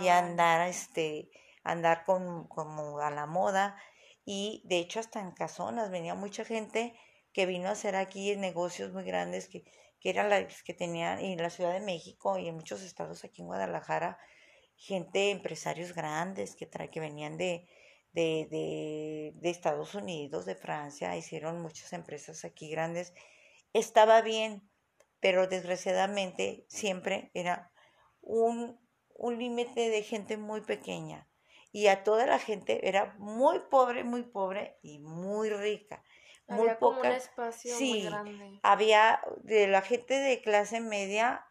[0.00, 1.30] y andar, este,
[1.62, 3.76] andar con, como a la moda.
[4.24, 6.98] Y de hecho hasta en casonas venía mucha gente
[7.32, 9.64] que vino a hacer aquí negocios muy grandes que,
[10.04, 13.40] que eran las que tenían en la Ciudad de México y en muchos estados aquí
[13.40, 14.18] en Guadalajara,
[14.76, 17.66] gente, empresarios grandes que, tra que venían de,
[18.12, 23.14] de, de, de Estados Unidos, de Francia, hicieron muchas empresas aquí grandes.
[23.72, 24.68] Estaba bien,
[25.20, 27.72] pero desgraciadamente siempre era
[28.20, 28.78] un,
[29.14, 31.26] un límite de gente muy pequeña.
[31.72, 36.04] Y a toda la gente era muy pobre, muy pobre y muy rica.
[36.48, 37.16] Muy Había como un poca.
[37.16, 38.60] espacio muy Sí, grande.
[38.62, 41.46] había de la gente de clase media,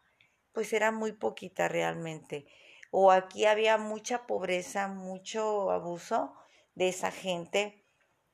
[0.52, 2.46] pues era muy poquita realmente.
[2.90, 6.34] O aquí había mucha pobreza, mucho abuso
[6.74, 7.84] de esa gente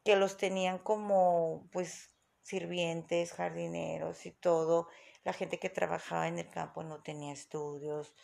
[0.05, 2.11] que los tenían como pues
[2.43, 4.89] sirvientes, jardineros y todo.
[5.25, 8.15] La gente que trabajaba en el campo no tenía estudios,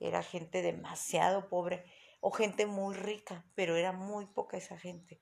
[0.00, 1.84] era gente demasiado pobre.
[2.20, 5.20] o gente muy rica, pero era muy poca esa gente.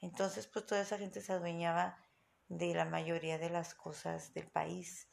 [0.00, 1.98] Entonces, pues toda esa gente se adueñaba
[2.48, 5.08] de la mayoría de las cosas del país.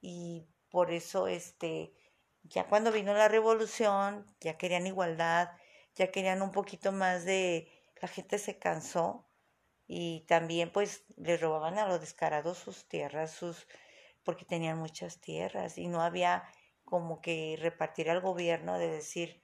[0.00, 1.94] Y por eso, este,
[2.42, 5.50] ya cuando vino la revolución, ya querían igualdad,
[5.94, 7.70] ya querían un poquito más de,
[8.00, 9.28] la gente se cansó
[9.86, 13.66] y también pues le robaban a los descarados sus tierras, sus,
[14.24, 16.44] porque tenían muchas tierras y no había
[16.84, 19.42] como que repartir al gobierno de decir,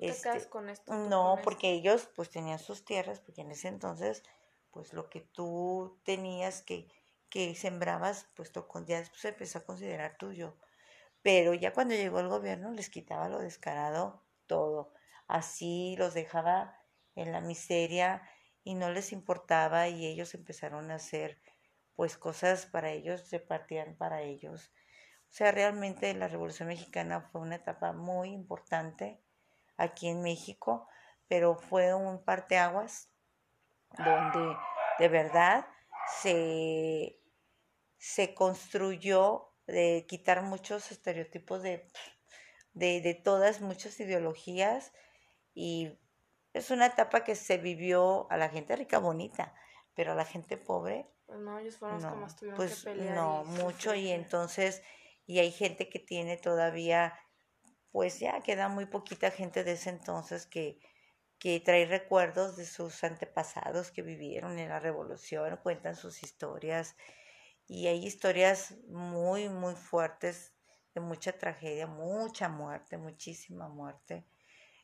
[0.00, 0.94] este, con esto?
[0.94, 4.22] No, porque ellos pues tenían sus tierras, porque en ese entonces
[4.70, 6.88] pues lo que tú tenías que,
[7.30, 8.52] que sembrabas, pues
[8.86, 10.56] ya después se empezó a considerar tuyo.
[11.22, 14.92] Pero ya cuando llegó el gobierno les quitaba lo descarado todo.
[15.26, 16.78] Así los dejaba
[17.14, 18.22] en la miseria
[18.62, 21.40] y no les importaba y ellos empezaron a hacer
[21.96, 24.70] pues cosas para ellos, repartían para ellos.
[25.28, 29.20] O sea, realmente la Revolución Mexicana fue una etapa muy importante
[29.78, 30.86] aquí en México,
[31.28, 33.10] pero fue un parteaguas
[33.96, 34.56] donde
[34.98, 35.66] de verdad
[36.20, 37.18] se,
[37.96, 41.86] se construyó de quitar muchos estereotipos de,
[42.72, 44.92] de, de todas, muchas ideologías
[45.54, 45.98] y
[46.52, 49.54] es una etapa que se vivió a la gente rica bonita,
[49.94, 51.06] pero a la gente pobre.
[51.26, 53.14] Pues no, ellos fueron los que más tuvieron pues que pelear.
[53.14, 54.82] No, mucho, y entonces,
[55.26, 57.18] y hay gente que tiene todavía
[57.98, 60.78] pues ya queda muy poquita gente de ese entonces que,
[61.40, 66.94] que trae recuerdos de sus antepasados que vivieron en la revolución, cuentan sus historias
[67.66, 70.52] y hay historias muy, muy fuertes
[70.94, 74.24] de mucha tragedia, mucha muerte, muchísima muerte,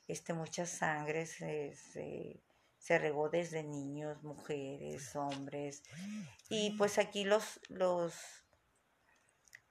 [0.08, 2.42] este, mucha sangre se, se,
[2.78, 5.84] se regó desde niños, mujeres, hombres.
[6.48, 8.12] Y pues aquí los, los,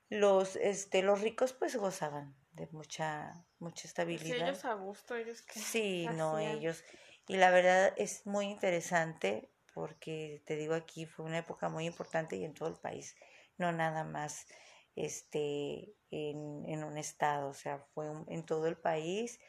[0.07, 4.33] los, este, los ricos pues gozaban de mucha, mucha Sí, estabilidad.
[4.33, 6.83] ellos a gusto, ellos que Sí, no, ellos.
[7.27, 12.35] Y la verdad es muy interesante porque te digo aquí fue una época muy importante
[12.37, 13.15] y en todo el país,
[13.57, 14.47] no nada más
[14.95, 19.39] este en, en un estado, o sea, fue un- en todo el país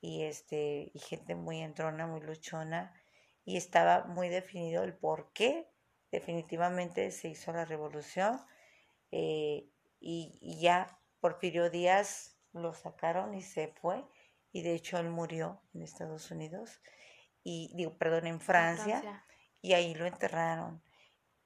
[0.00, 2.94] y este y gente muy entrona, muy luchona
[3.44, 5.68] y estaba muy definido el por qué
[6.12, 8.40] definitivamente se hizo la revolución
[9.10, 9.70] eh,
[10.00, 14.04] y, y ya Porfirio Díaz lo sacaron y se fue
[14.52, 16.80] y de hecho él murió en Estados Unidos
[17.42, 19.24] y digo perdón en En Francia,
[19.60, 20.82] y ahí lo enterraron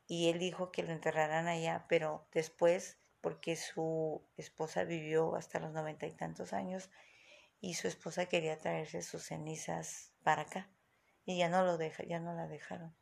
[0.06, 5.72] y él dijo que lo enterraran allá pero después porque su esposa vivió hasta los
[5.72, 6.90] noventa y tantos años
[7.60, 10.70] y su esposa quería traerse sus cenizas para acá
[11.24, 12.94] y ya no lo deja ya no la dejaron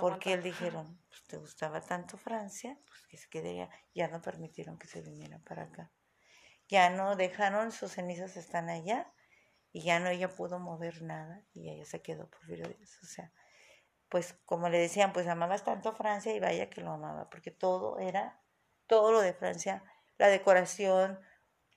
[0.00, 4.78] porque él dijeron pues te gustaba tanto Francia pues que se quedaría ya no permitieron
[4.78, 5.90] que se viniera para acá
[6.68, 9.12] ya no dejaron sus cenizas están allá
[9.72, 12.98] y ya no ella pudo mover nada y ella se quedó por Díaz.
[13.02, 13.32] O sea,
[14.08, 17.98] pues como le decían, pues amabas tanto Francia y vaya que lo amaba, porque todo
[17.98, 18.40] era,
[18.86, 19.84] todo lo de Francia,
[20.18, 21.20] la decoración,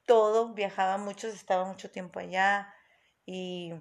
[0.06, 2.74] todo, viajaba mucho, estaba mucho tiempo allá
[3.26, 3.74] y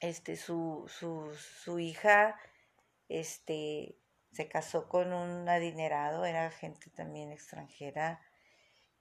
[0.00, 2.36] este su, su, su hija
[3.08, 3.98] este
[4.32, 8.20] se casó con un adinerado, era gente también extranjera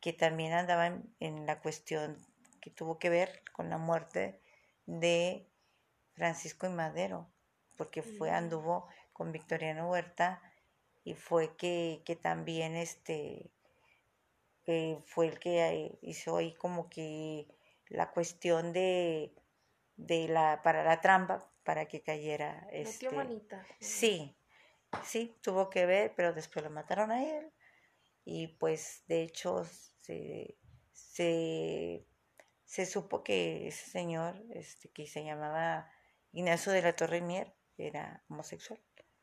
[0.03, 2.17] que también andaba en, en la cuestión
[2.59, 4.41] que tuvo que ver con la muerte
[4.85, 5.47] de
[6.11, 7.31] Francisco y Madero,
[7.77, 10.41] porque fue, anduvo con Victoriano Huerta
[11.05, 13.49] y fue que, que también este
[14.65, 17.47] eh, fue el que eh, hizo ahí como que
[17.87, 19.33] la cuestión de,
[19.95, 23.65] de la para la trampa para que cayera Metió este manita.
[23.79, 24.35] Sí,
[25.05, 27.53] sí, tuvo que ver, pero después lo mataron a él.
[28.25, 29.65] Y pues de hecho
[30.03, 30.57] se,
[30.91, 32.05] se,
[32.65, 35.89] se supo que ese señor, este, que se llamaba
[36.31, 38.79] Ignacio de la Torre Mier, era homosexual.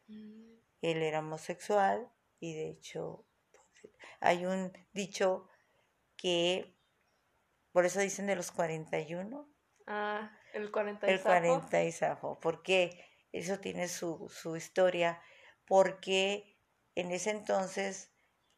[0.09, 0.55] Mm.
[0.83, 2.11] Él era homosexual
[2.41, 5.47] y de hecho pues, hay un dicho
[6.17, 6.75] que,
[7.73, 9.47] por eso dicen de los 41,
[9.87, 11.29] Ah, el 40 y el zafo.
[11.29, 12.41] 40 y zafo.
[12.41, 15.21] porque Eso tiene su, su historia,
[15.67, 16.59] porque
[16.95, 18.13] en ese entonces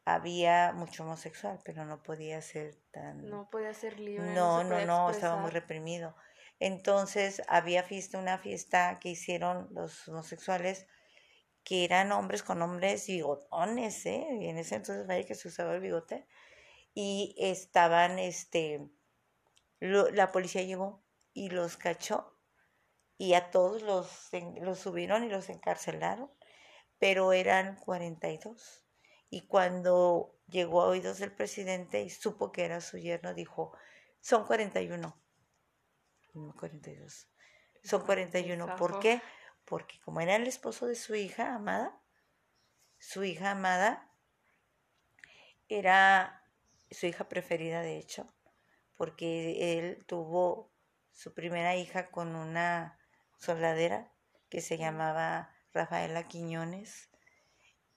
[0.05, 3.29] había mucho homosexual, pero no podía ser tan...
[3.29, 4.33] No podía ser libre.
[4.33, 6.15] No, no, podía no, estaba muy reprimido.
[6.59, 10.87] Entonces había fiesta, una fiesta que hicieron los homosexuales,
[11.63, 14.27] que eran hombres con hombres bigotones, ¿eh?
[14.41, 16.27] Y en ese entonces vaya que se usaba el bigote.
[16.93, 18.89] Y estaban, este,
[19.79, 22.37] lo- la policía llegó y los cachó
[23.17, 24.29] y a todos los,
[24.61, 26.31] los subieron y los encarcelaron,
[26.99, 28.82] pero eran 42.
[29.33, 33.75] Y cuando llegó a oídos del presidente y supo que era su yerno, dijo,
[34.21, 35.19] son 41,
[36.35, 37.27] no 42.
[37.83, 38.75] son 41.
[38.75, 39.23] ¿Por qué?
[39.65, 41.99] Porque como era el esposo de su hija amada,
[42.99, 44.07] su hija amada
[45.67, 46.47] era
[46.91, 48.31] su hija preferida, de hecho,
[48.95, 50.71] porque él tuvo
[51.09, 52.99] su primera hija con una
[53.39, 54.13] soldadera
[54.49, 57.09] que se llamaba Rafaela Quiñones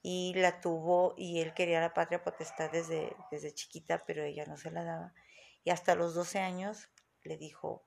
[0.09, 4.55] y la tuvo y él quería la patria potestad desde, desde chiquita, pero ella no
[4.55, 5.13] se la daba.
[5.65, 6.87] Y hasta los 12 años
[7.23, 7.85] le dijo,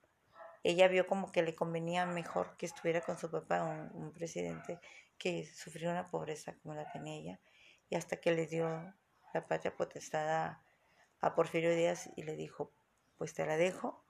[0.62, 3.62] ella vio como que le convenía mejor que estuviera con su papá,
[3.94, 4.78] un, presidente
[5.16, 7.40] que sufrió una pobreza como la tenía ella,
[7.88, 8.68] y hasta que le dio
[9.32, 10.60] la patria potestad
[11.22, 12.70] a, Porfirio Díaz y le dijo,
[13.16, 14.04] pues te la dejo.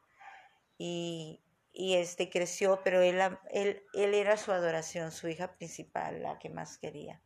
[0.78, 3.20] Y, y este creció, pero él,
[3.52, 7.22] él, él era su adoración, su hija principal, la que más quería.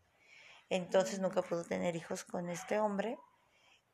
[0.71, 3.19] Entonces nunca pudo tener hijos con este hombre,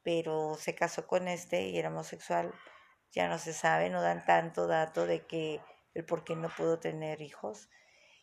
[0.02, 2.54] pero se casó con este y era homosexual
[3.12, 5.60] ya no se sabe, no dan tanto dato de que
[5.94, 7.68] el por qué no pudo tener hijos.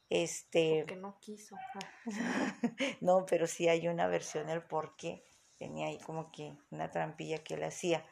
[0.10, 1.58] Este, Porque no quiso.
[3.02, 5.24] no, pero sí hay una versión del por qué.
[5.58, 8.06] Tenía ahí como que una trampilla que él hacía.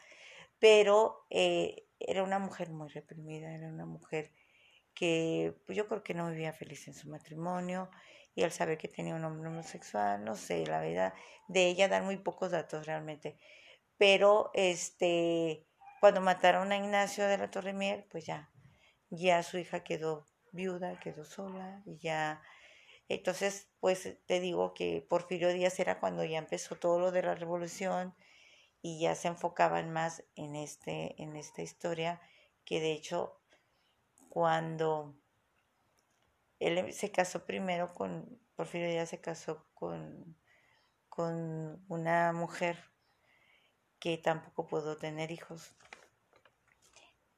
[0.60, 4.34] Pero eh, era una mujer muy reprimida, era una mujer
[4.94, 7.90] que pues yo creo que no vivía feliz en su matrimonio
[8.36, 11.14] y él sabe que tenía un hombre homosexual, no sé, la verdad,
[11.48, 13.40] de ella dan muy pocos datos realmente.
[13.98, 15.66] Pero este
[16.06, 18.52] cuando mataron a Ignacio de la Torre Mier, pues ya,
[19.10, 22.44] ya su hija quedó viuda, quedó sola y ya.
[23.08, 27.34] Entonces, pues te digo que Porfirio Díaz era cuando ya empezó todo lo de la
[27.34, 28.16] revolución
[28.84, 32.22] y ya se enfocaban más en, este, en esta historia,
[32.66, 33.42] que de hecho
[34.30, 35.16] cuando
[36.60, 40.38] él se casó primero con, Porfirio Díaz se casó con,
[41.10, 42.78] con una mujer
[43.99, 45.76] que tampoco pudo tener hijos.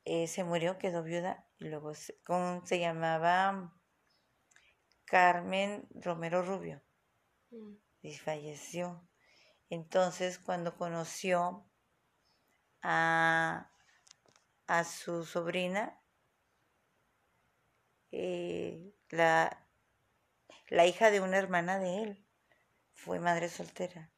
[0.05, 2.20] Eh, se murió, quedó viuda y luego se,
[2.65, 3.74] se llamaba
[5.05, 6.82] Carmen Romero Rubio
[7.51, 7.74] mm.
[8.01, 9.07] y falleció.
[9.70, 11.70] Entonces, cuando conoció
[12.82, 13.72] a,
[14.68, 16.01] a su sobrina,
[18.11, 19.66] eh, la,
[20.70, 22.28] la hija de una hermana de él,
[22.93, 24.12] fue madre soltera.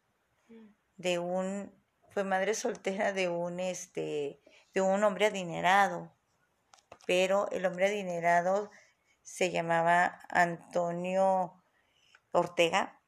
[0.47, 0.67] Mm.
[0.97, 1.73] De un,
[2.09, 4.41] fue madre soltera de un este
[4.73, 6.13] de un hombre adinerado,
[7.05, 8.69] pero el hombre adinerado
[9.23, 11.63] se llamaba Antonio
[12.31, 13.01] Ortega,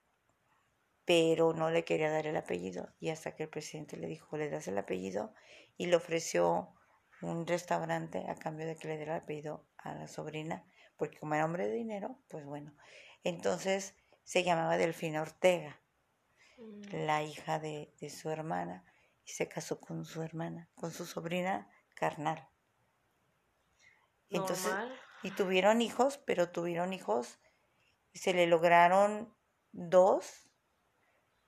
[1.06, 4.50] pero no le quería dar el apellido y hasta que el presidente le dijo, le
[4.50, 5.34] das el apellido
[5.78, 6.74] y le ofreció
[7.22, 10.66] un restaurante a cambio de que le diera el apellido a la sobrina,
[11.02, 12.76] porque como era hombre de dinero, pues bueno.
[13.24, 15.82] Entonces se llamaba Delfina Ortega,
[16.60, 16.82] mm.
[17.08, 18.86] la hija de, de su hermana
[19.26, 22.48] y se casó con su hermana, con su sobrina carnal.
[24.30, 24.72] Entonces,
[25.24, 27.40] y tuvieron hijos, pero tuvieron hijos,
[28.14, 29.34] se le lograron
[29.72, 30.52] dos,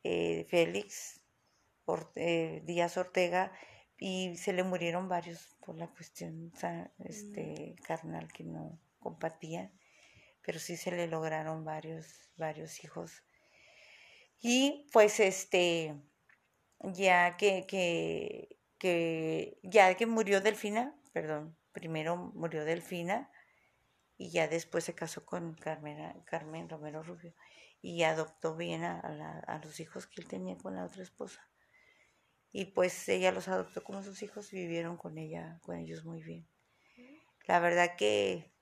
[0.02, 1.22] eh, Félix
[2.16, 3.52] eh, Díaz Ortega,
[4.00, 6.52] y se le murieron varios por la cuestión
[6.98, 7.84] este, mm.
[7.84, 9.72] carnal que no compartían,
[10.42, 13.24] pero sí se le lograron varios, varios hijos.
[14.40, 15.96] Y pues este,
[16.80, 17.66] ya que,
[18.80, 23.32] que, ya que murió Delfina, perdón, primero murió Delfina
[24.18, 27.34] y ya después se casó con Carmen, Carmen Romero Rubio
[27.82, 29.00] y adoptó bien a,
[29.46, 31.46] a, los hijos que él tenía con la otra esposa.
[32.54, 36.24] Y pues ella los adoptó como sus hijos y vivieron con ella, con ellos muy
[36.24, 36.48] bien.
[37.46, 38.53] La verdad que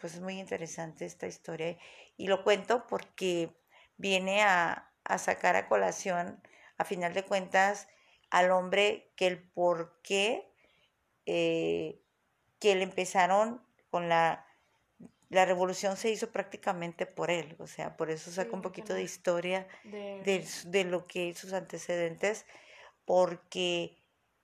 [0.00, 1.76] pues es muy interesante esta historia
[2.16, 3.56] y lo cuento porque
[3.96, 6.42] viene a, a sacar a colación
[6.76, 7.88] a final de cuentas
[8.30, 10.50] al hombre que el por qué
[11.26, 12.00] eh,
[12.58, 14.46] que le empezaron con la
[15.34, 19.02] la revolución se hizo prácticamente por él, o sea, por eso saca un poquito de
[19.02, 20.46] historia de...
[20.66, 22.46] De, lo que sus antecedentes,
[23.04, 23.96] porque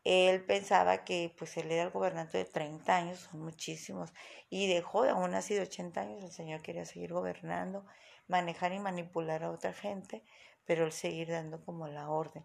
[0.04, 4.12] él pensaba que pues él era el gobernante de 30 años, son muchísimos,
[4.48, 7.84] y dejó, aún así de 80 años, el señor quería seguir gobernando,
[8.28, 10.22] manejar y manipular a otra gente,
[10.64, 12.44] pero él seguir dando como la orden.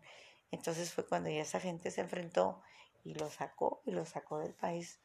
[0.52, 2.62] Entonces fue cuando ya esa gente se enfrentó
[3.04, 5.00] y lo sacó y lo sacó del país.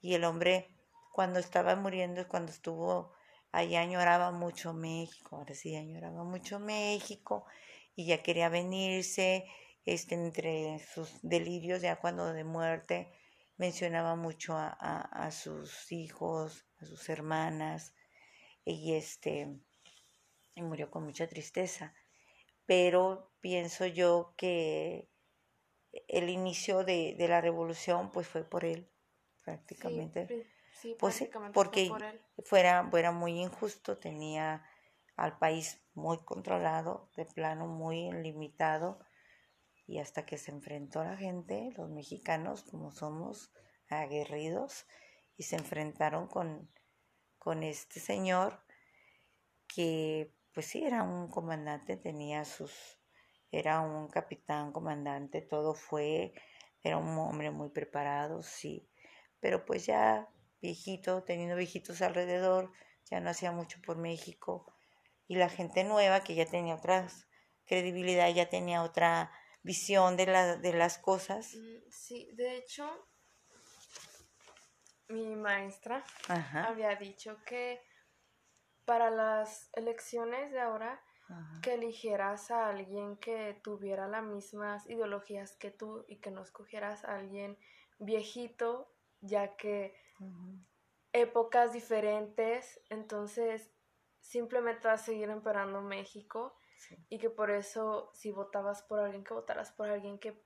[0.00, 0.68] Y el hombre
[1.12, 3.12] cuando estaba muriendo, cuando estuvo
[3.52, 7.46] allá añoraba mucho México, ahora sí añoraba mucho México
[7.94, 9.46] y ya quería venirse,
[9.84, 13.12] este, entre sus delirios ya cuando de muerte
[13.56, 17.94] mencionaba mucho a, a sus hijos, a sus hermanas
[18.64, 19.60] y este
[20.56, 21.94] y murió con mucha tristeza
[22.66, 25.10] pero pienso yo que
[26.08, 28.90] el inicio de, la revolución pues fue por él
[29.42, 30.46] prácticamente.
[30.98, 31.90] pues porque
[32.44, 34.66] fuera, fuera muy injusto, tenía
[35.16, 38.98] al país muy controlado, de plano muy limitado,
[39.86, 43.52] y hasta que se enfrentó la gente, los mexicanos, como somos
[43.88, 44.86] aguerridos,
[45.36, 46.70] y se enfrentaron con,
[47.38, 48.62] con este señor
[49.66, 52.98] que pues sí era un comandante, tenía sus,
[53.50, 56.32] era un capitán, comandante, todo fue,
[56.82, 58.88] era un hombre muy preparado, sí,
[59.40, 60.28] pero pues ya
[60.62, 62.72] viejito, teniendo viejitos alrededor,
[63.10, 64.72] ya no hacía mucho por México,
[65.26, 67.08] y la gente nueva que ya tenía otra
[67.64, 69.32] credibilidad, ya tenía otra
[69.64, 71.54] visión de, la, de las cosas.
[71.54, 72.88] Mm, sí, de hecho,
[75.08, 76.04] mi maestra
[76.68, 77.82] había dicho que
[78.84, 81.02] para las elecciones de ahora,
[81.62, 87.02] que eligieras a alguien que tuviera las mismas ideologías que tú y que no escogieras
[87.06, 87.58] a alguien
[87.98, 88.92] viejito,
[89.22, 89.96] ya que
[91.14, 93.72] épocas diferentes, entonces
[94.20, 96.54] simplemente vas a seguir empeorando México
[97.08, 100.40] y que por eso si votabas por alguien, que votaras por alguien que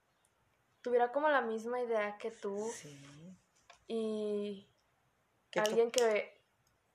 [0.83, 2.71] tuviera como la misma idea que tú
[3.87, 4.69] y
[5.57, 6.39] alguien que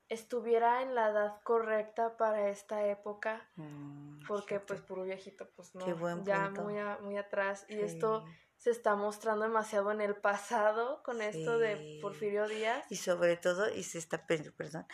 [0.08, 6.24] estuviera en la edad correcta para esta época, mm, porque pues puro viejito, pues no,
[6.24, 8.24] ya muy, muy atrás y esto
[8.56, 12.84] se está mostrando demasiado en el pasado con esto de Porfirio Díaz.
[12.90, 14.86] Y sobre todo, y se está, perdón,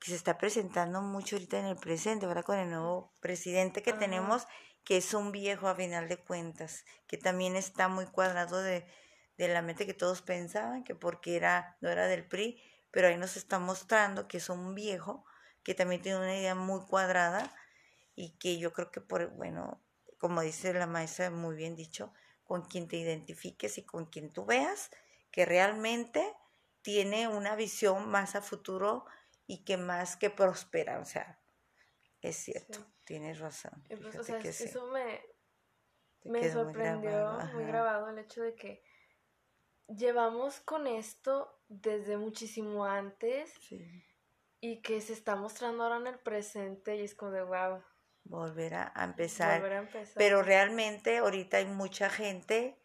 [0.00, 3.92] que se está presentando mucho ahorita en el presente, ahora con el nuevo presidente que
[3.92, 4.46] tenemos,
[4.82, 8.86] que es un viejo a final de cuentas, que también está muy cuadrado de,
[9.36, 13.16] de la mente que todos pensaban, que porque era, no era del PRI, pero ahí
[13.18, 15.24] nos está mostrando que es un viejo,
[15.62, 17.54] que también tiene una idea muy cuadrada
[18.14, 19.82] y que yo creo que por, bueno,
[20.18, 24.46] como dice la maestra, muy bien dicho, con quien te identifiques y con quien tú
[24.46, 24.90] veas
[25.30, 26.34] que realmente
[26.82, 29.04] tiene una visión más a futuro
[29.50, 31.40] y que más que prospera, o sea,
[32.22, 33.82] es cierto, tienes razón.
[33.88, 35.20] Pues, o sea, eso me,
[36.22, 38.84] me sorprendió muy grabado, el hecho de que
[39.88, 43.52] llevamos con esto desde muchísimo antes
[44.60, 47.82] y que se está mostrando ahora en el presente y es como de wow.
[48.22, 49.60] Volver a, empezar.
[49.60, 50.14] Volver a empezar.
[50.14, 52.78] Pero realmente ahorita hay mucha gente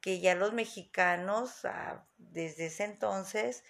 [0.00, 3.64] que ya los mexicanos ah, desde ese entonces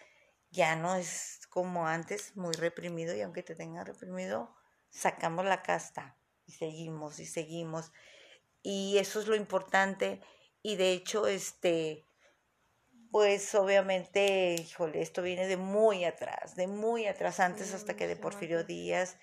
[0.51, 4.55] ya no es como antes, muy reprimido, y aunque te tenga reprimido,
[4.89, 7.93] sacamos la casta y seguimos y seguimos.
[8.63, 10.21] Y eso es lo importante.
[10.63, 12.05] Y de hecho, este,
[13.11, 18.17] pues obviamente, híjole, esto viene de muy atrás, de muy atrás, antes hasta que de
[18.17, 19.19] Porfirio Díaz,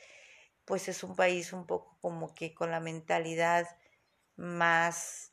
[0.65, 3.67] pues es un país un poco como que con la mentalidad
[4.35, 5.31] más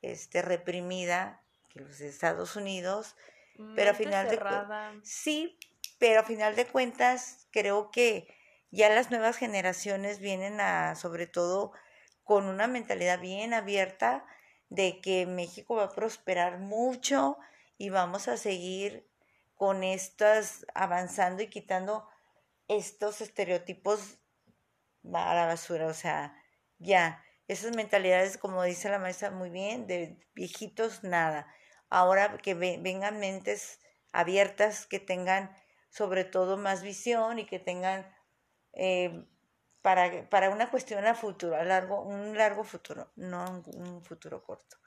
[0.00, 3.16] este, reprimida que los Estados Unidos,
[3.74, 4.38] pero a final de
[5.02, 5.58] sí,
[5.98, 8.26] pero a final de cuentas creo que
[8.70, 11.72] ya las nuevas generaciones vienen a, sobre todo,
[12.24, 14.24] con una mentalidad bien abierta
[14.68, 17.36] de que México va a prosperar mucho
[17.76, 19.06] y vamos a seguir
[19.54, 22.08] con estas avanzando y quitando
[22.68, 24.18] estos estereotipos
[25.12, 26.34] a la basura, o sea,
[26.78, 31.46] ya, esas mentalidades, como dice la maestra muy bien, de viejitos, nada
[31.92, 33.78] ahora que vengan mentes
[34.12, 35.54] abiertas, que tengan
[35.90, 38.10] sobre todo más visión y que tengan
[38.72, 39.26] eh,
[39.82, 44.78] para, para, una cuestión a futuro, a largo, un largo futuro, no un, futuro corto,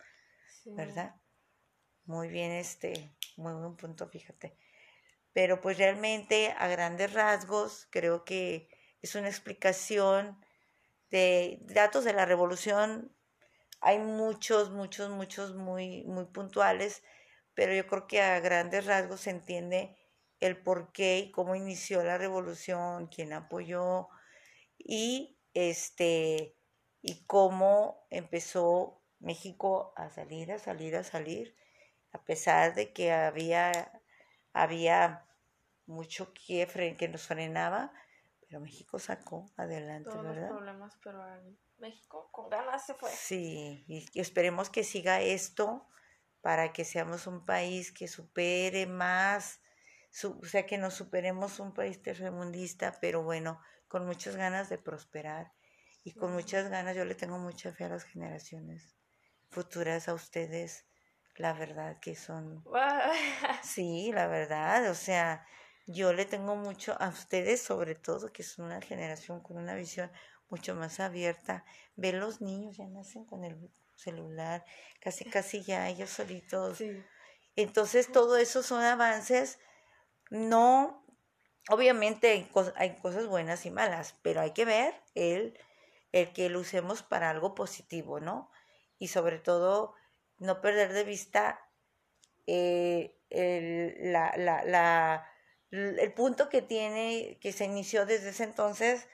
[0.66, 1.16] ¿verdad?
[2.06, 4.58] Muy bien, este, muy buen punto, fíjate.
[5.32, 8.68] Pero pues realmente a grandes rasgos creo que
[9.04, 10.44] es una explicación
[11.12, 13.15] de datos de la revolución
[13.82, 17.04] hay muchos, muchos, muchos muy, muy puntuales,
[17.54, 19.98] pero yo creo que a grandes rasgos se entiende
[20.40, 24.10] el por qué y cómo inició la revolución, quién apoyó
[24.78, 26.56] y este
[27.02, 31.56] y cómo empezó México a salir, a salir, a salir,
[32.12, 34.02] a pesar de que había,
[34.54, 35.26] había
[35.86, 37.94] mucho que, que nos frenaba,
[38.42, 40.50] pero México sacó adelante, Todos ¿verdad?
[40.50, 41.24] Los problemas, pero
[41.78, 43.12] México con ganas se fue.
[43.12, 45.88] Sí, y, esperemos que siga esto
[46.42, 49.62] para que seamos un país que supere más,
[50.24, 55.54] o sea, que nos superemos un país tercermundista, pero bueno, con muchas ganas de prosperar
[56.04, 58.96] y con muchas ganas, yo le tengo mucha fe a las generaciones
[59.50, 60.86] futuras, a ustedes,
[61.38, 62.64] la verdad que son...
[63.64, 65.46] Sí, la verdad, o sea,
[65.88, 70.12] yo le tengo mucho a ustedes, sobre todo, que son una generación con una visión
[70.56, 71.66] mucho más abierta.
[71.96, 74.66] Ve los niños, ya nacen con el celular,
[75.02, 76.82] casi casi ya ellos solitos.
[77.56, 79.60] Entonces todo eso son avances
[80.30, 81.06] no,
[81.70, 85.58] obviamente hay, hay, cosas buenas y malas, pero hay que ver el,
[86.12, 88.52] el que lo usemos para algo positivo, ¿no?
[88.98, 89.94] Y sobre todo,
[90.38, 91.60] no perder de vista
[92.48, 95.30] eh, el, la, la, la,
[95.72, 99.08] el punto que tiene, que se inició desde ese entonces,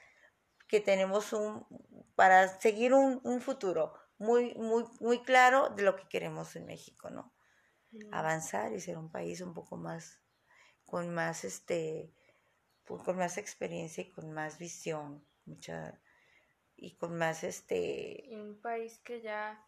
[0.72, 1.66] que tenemos un,
[2.14, 7.10] para seguir un, un futuro muy, muy, muy claro de lo que queremos en México,
[7.10, 7.34] ¿no?
[7.90, 8.14] Mm.
[8.14, 10.22] Avanzar y ser un país un poco más,
[10.86, 12.14] con más, este,
[12.86, 16.00] con más experiencia y con más visión, mucha,
[16.74, 18.30] y con más, este...
[18.30, 19.62] Un país que ya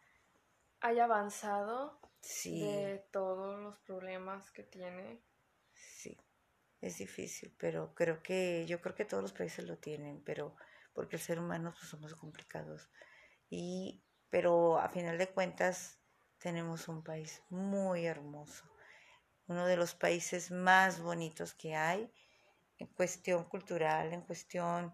[0.79, 1.99] haya avanzado
[2.45, 5.21] de todos los problemas que tiene.
[5.71, 6.17] Sí,
[6.81, 10.55] es difícil, pero creo que, yo creo que todos los países lo tienen, pero
[10.95, 12.89] porque el ser humano pues, somos complicados.
[13.49, 15.99] Y, pero a final de cuentas
[16.39, 18.65] tenemos un país muy hermoso,
[19.47, 22.11] uno de los países más bonitos que hay
[22.79, 24.91] en cuestión cultural, en cuestión...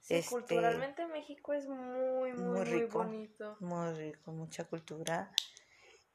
[0.00, 3.56] Sí, este, culturalmente México es muy, muy, muy, rico, bonito.
[3.60, 5.30] Muy rico, mucha cultura.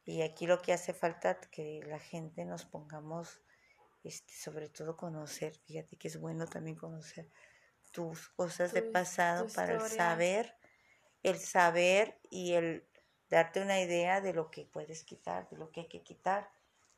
[0.06, 3.42] Y aquí lo que hace falta que la gente nos pongamos,
[4.04, 7.32] este, sobre todo conocer, fíjate que es bueno también conocer
[8.00, 10.56] tus cosas de pasado para el saber,
[11.22, 12.88] el saber y el
[13.30, 16.50] darte una idea de lo que puedes quitar, de lo que hay que quitar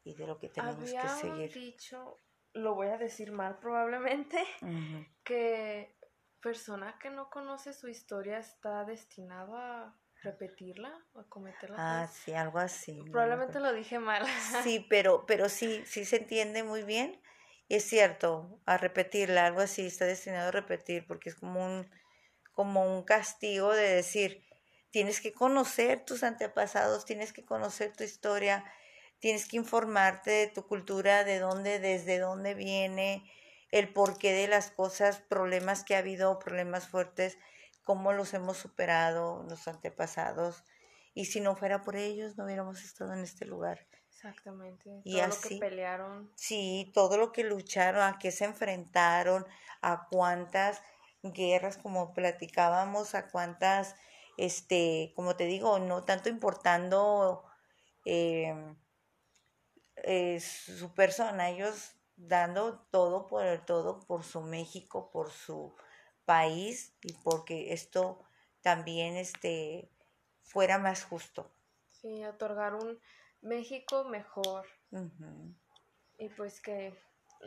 [0.04, 1.52] y de lo que tenemos que seguir.
[1.54, 2.20] dicho,
[2.54, 4.44] lo voy a decir mal probablemente,
[5.24, 5.98] que
[6.40, 11.78] persona que no conoce su historia está destinado a repetirla o a cometerla.
[11.80, 13.04] Ah, sí, algo así.
[13.12, 14.24] Probablemente lo dije mal.
[14.62, 17.20] Sí, pero, pero sí, sí se entiende muy bien.
[17.72, 21.90] Es cierto, a repetirla, algo así, está destinado a repetir, porque es como un,
[22.52, 24.44] como un castigo de decir,
[24.90, 28.66] tienes que conocer tus antepasados, tienes que conocer tu historia,
[29.20, 33.24] tienes que informarte de tu cultura, de dónde, desde dónde viene,
[33.72, 37.38] el porqué de las cosas, problemas que ha habido, problemas fuertes,
[37.86, 40.66] cómo los hemos superado los antepasados.
[41.14, 43.88] Y si no fuera por ellos, no hubiéramos estado en este lugar.
[44.24, 45.02] Exactamente.
[45.04, 46.32] Y todo lo que pelearon.
[46.36, 49.48] Sí, todo lo que lucharon, a qué se enfrentaron,
[49.82, 50.80] a cuántas
[51.24, 53.96] guerras, como platicábamos, a cuántas,
[54.38, 57.44] este, como te digo, no tanto importando
[58.06, 58.76] em,
[59.96, 65.76] eh, su persona, ellos dando todo por el todo, por su México, por su
[66.26, 68.24] país y porque esto
[68.62, 69.90] también este,
[70.44, 71.52] fuera más justo.
[71.90, 73.00] Sí, otorgar un
[73.42, 74.66] México mejor.
[76.18, 76.98] Y pues que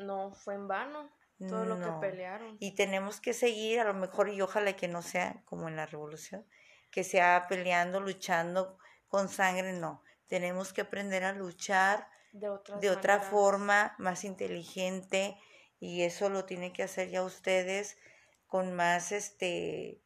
[0.01, 1.11] no fue en vano
[1.49, 2.57] todo lo que pelearon.
[2.61, 5.86] Y tenemos que seguir, a lo mejor, y ojalá que no sea como en la
[5.86, 6.47] revolución,
[6.90, 8.78] que sea peleando, luchando
[9.09, 10.03] con sangre, no.
[10.26, 15.36] Tenemos que aprender a luchar de, de otra forma, más inteligente,
[15.80, 17.99] y eso lo tienen que hacer ya ustedes
[18.47, 20.01] con más, este,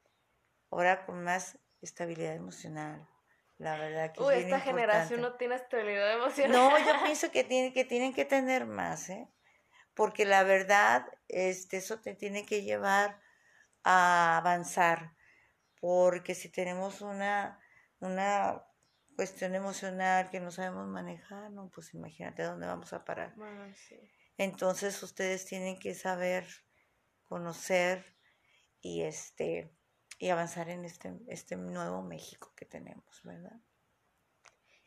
[0.71, 3.07] ahora con más estabilidad emocional.
[3.59, 6.53] La verdad que Uy, esta generación no tiene estabilidad emocional.
[6.53, 9.29] No, yo pienso que, tiene, que tienen que tener más, ¿eh?
[9.95, 13.21] Porque la verdad, este, eso te tiene que llevar
[13.83, 15.17] a avanzar.
[15.81, 17.61] Porque si tenemos una,
[17.99, 18.65] una
[19.17, 23.35] cuestión emocional que no sabemos manejar, no, pues imagínate dónde vamos a parar.
[24.37, 26.47] Entonces ustedes tienen que saber,
[27.25, 28.17] conocer
[28.81, 29.77] y este
[30.19, 33.61] y avanzar en este, este nuevo México que tenemos, ¿verdad?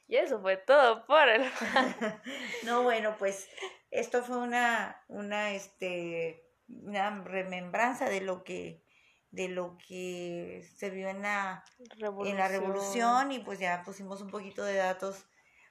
[0.07, 1.49] Y eso fue todo por el...
[2.65, 3.47] no, bueno, pues
[3.91, 8.83] esto fue una, una, este, una remembranza de lo que
[9.31, 14.29] de lo que se vio en la, en la revolución y pues ya pusimos un
[14.29, 15.25] poquito de datos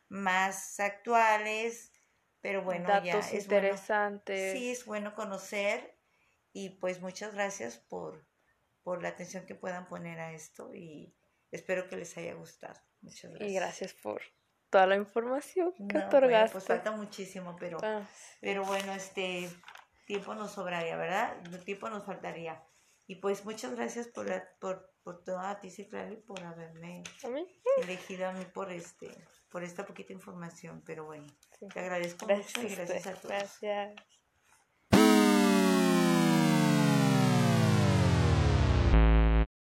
[0.09, 1.93] más actuales,
[2.41, 4.55] pero bueno, ya es interesantes.
[4.55, 5.95] sí, es bueno conocer
[6.55, 8.27] y pues muchas gracias por,
[8.83, 11.15] por la atención que puedan poner a esto y
[11.51, 12.79] espero que les haya gustado.
[13.01, 13.51] Muchas gracias.
[13.51, 14.23] Y gracias por
[14.71, 16.53] toda la información que no, otorgaste.
[16.53, 18.09] pues falta muchísimo, pero, ah,
[18.41, 19.49] pero bueno, este
[20.07, 21.37] tiempo nos sobraría, ¿verdad?
[21.47, 22.63] El tiempo nos faltaría.
[23.07, 24.27] Y pues muchas gracias por,
[24.61, 27.03] por, por toda ti, Ciclari, por haberme
[27.83, 29.11] elegido a mí por este
[29.51, 31.27] por esta poquita información, pero bueno,
[31.73, 33.27] te agradezco mucho y gracias a todos.
[33.61, 34.20] Gracias.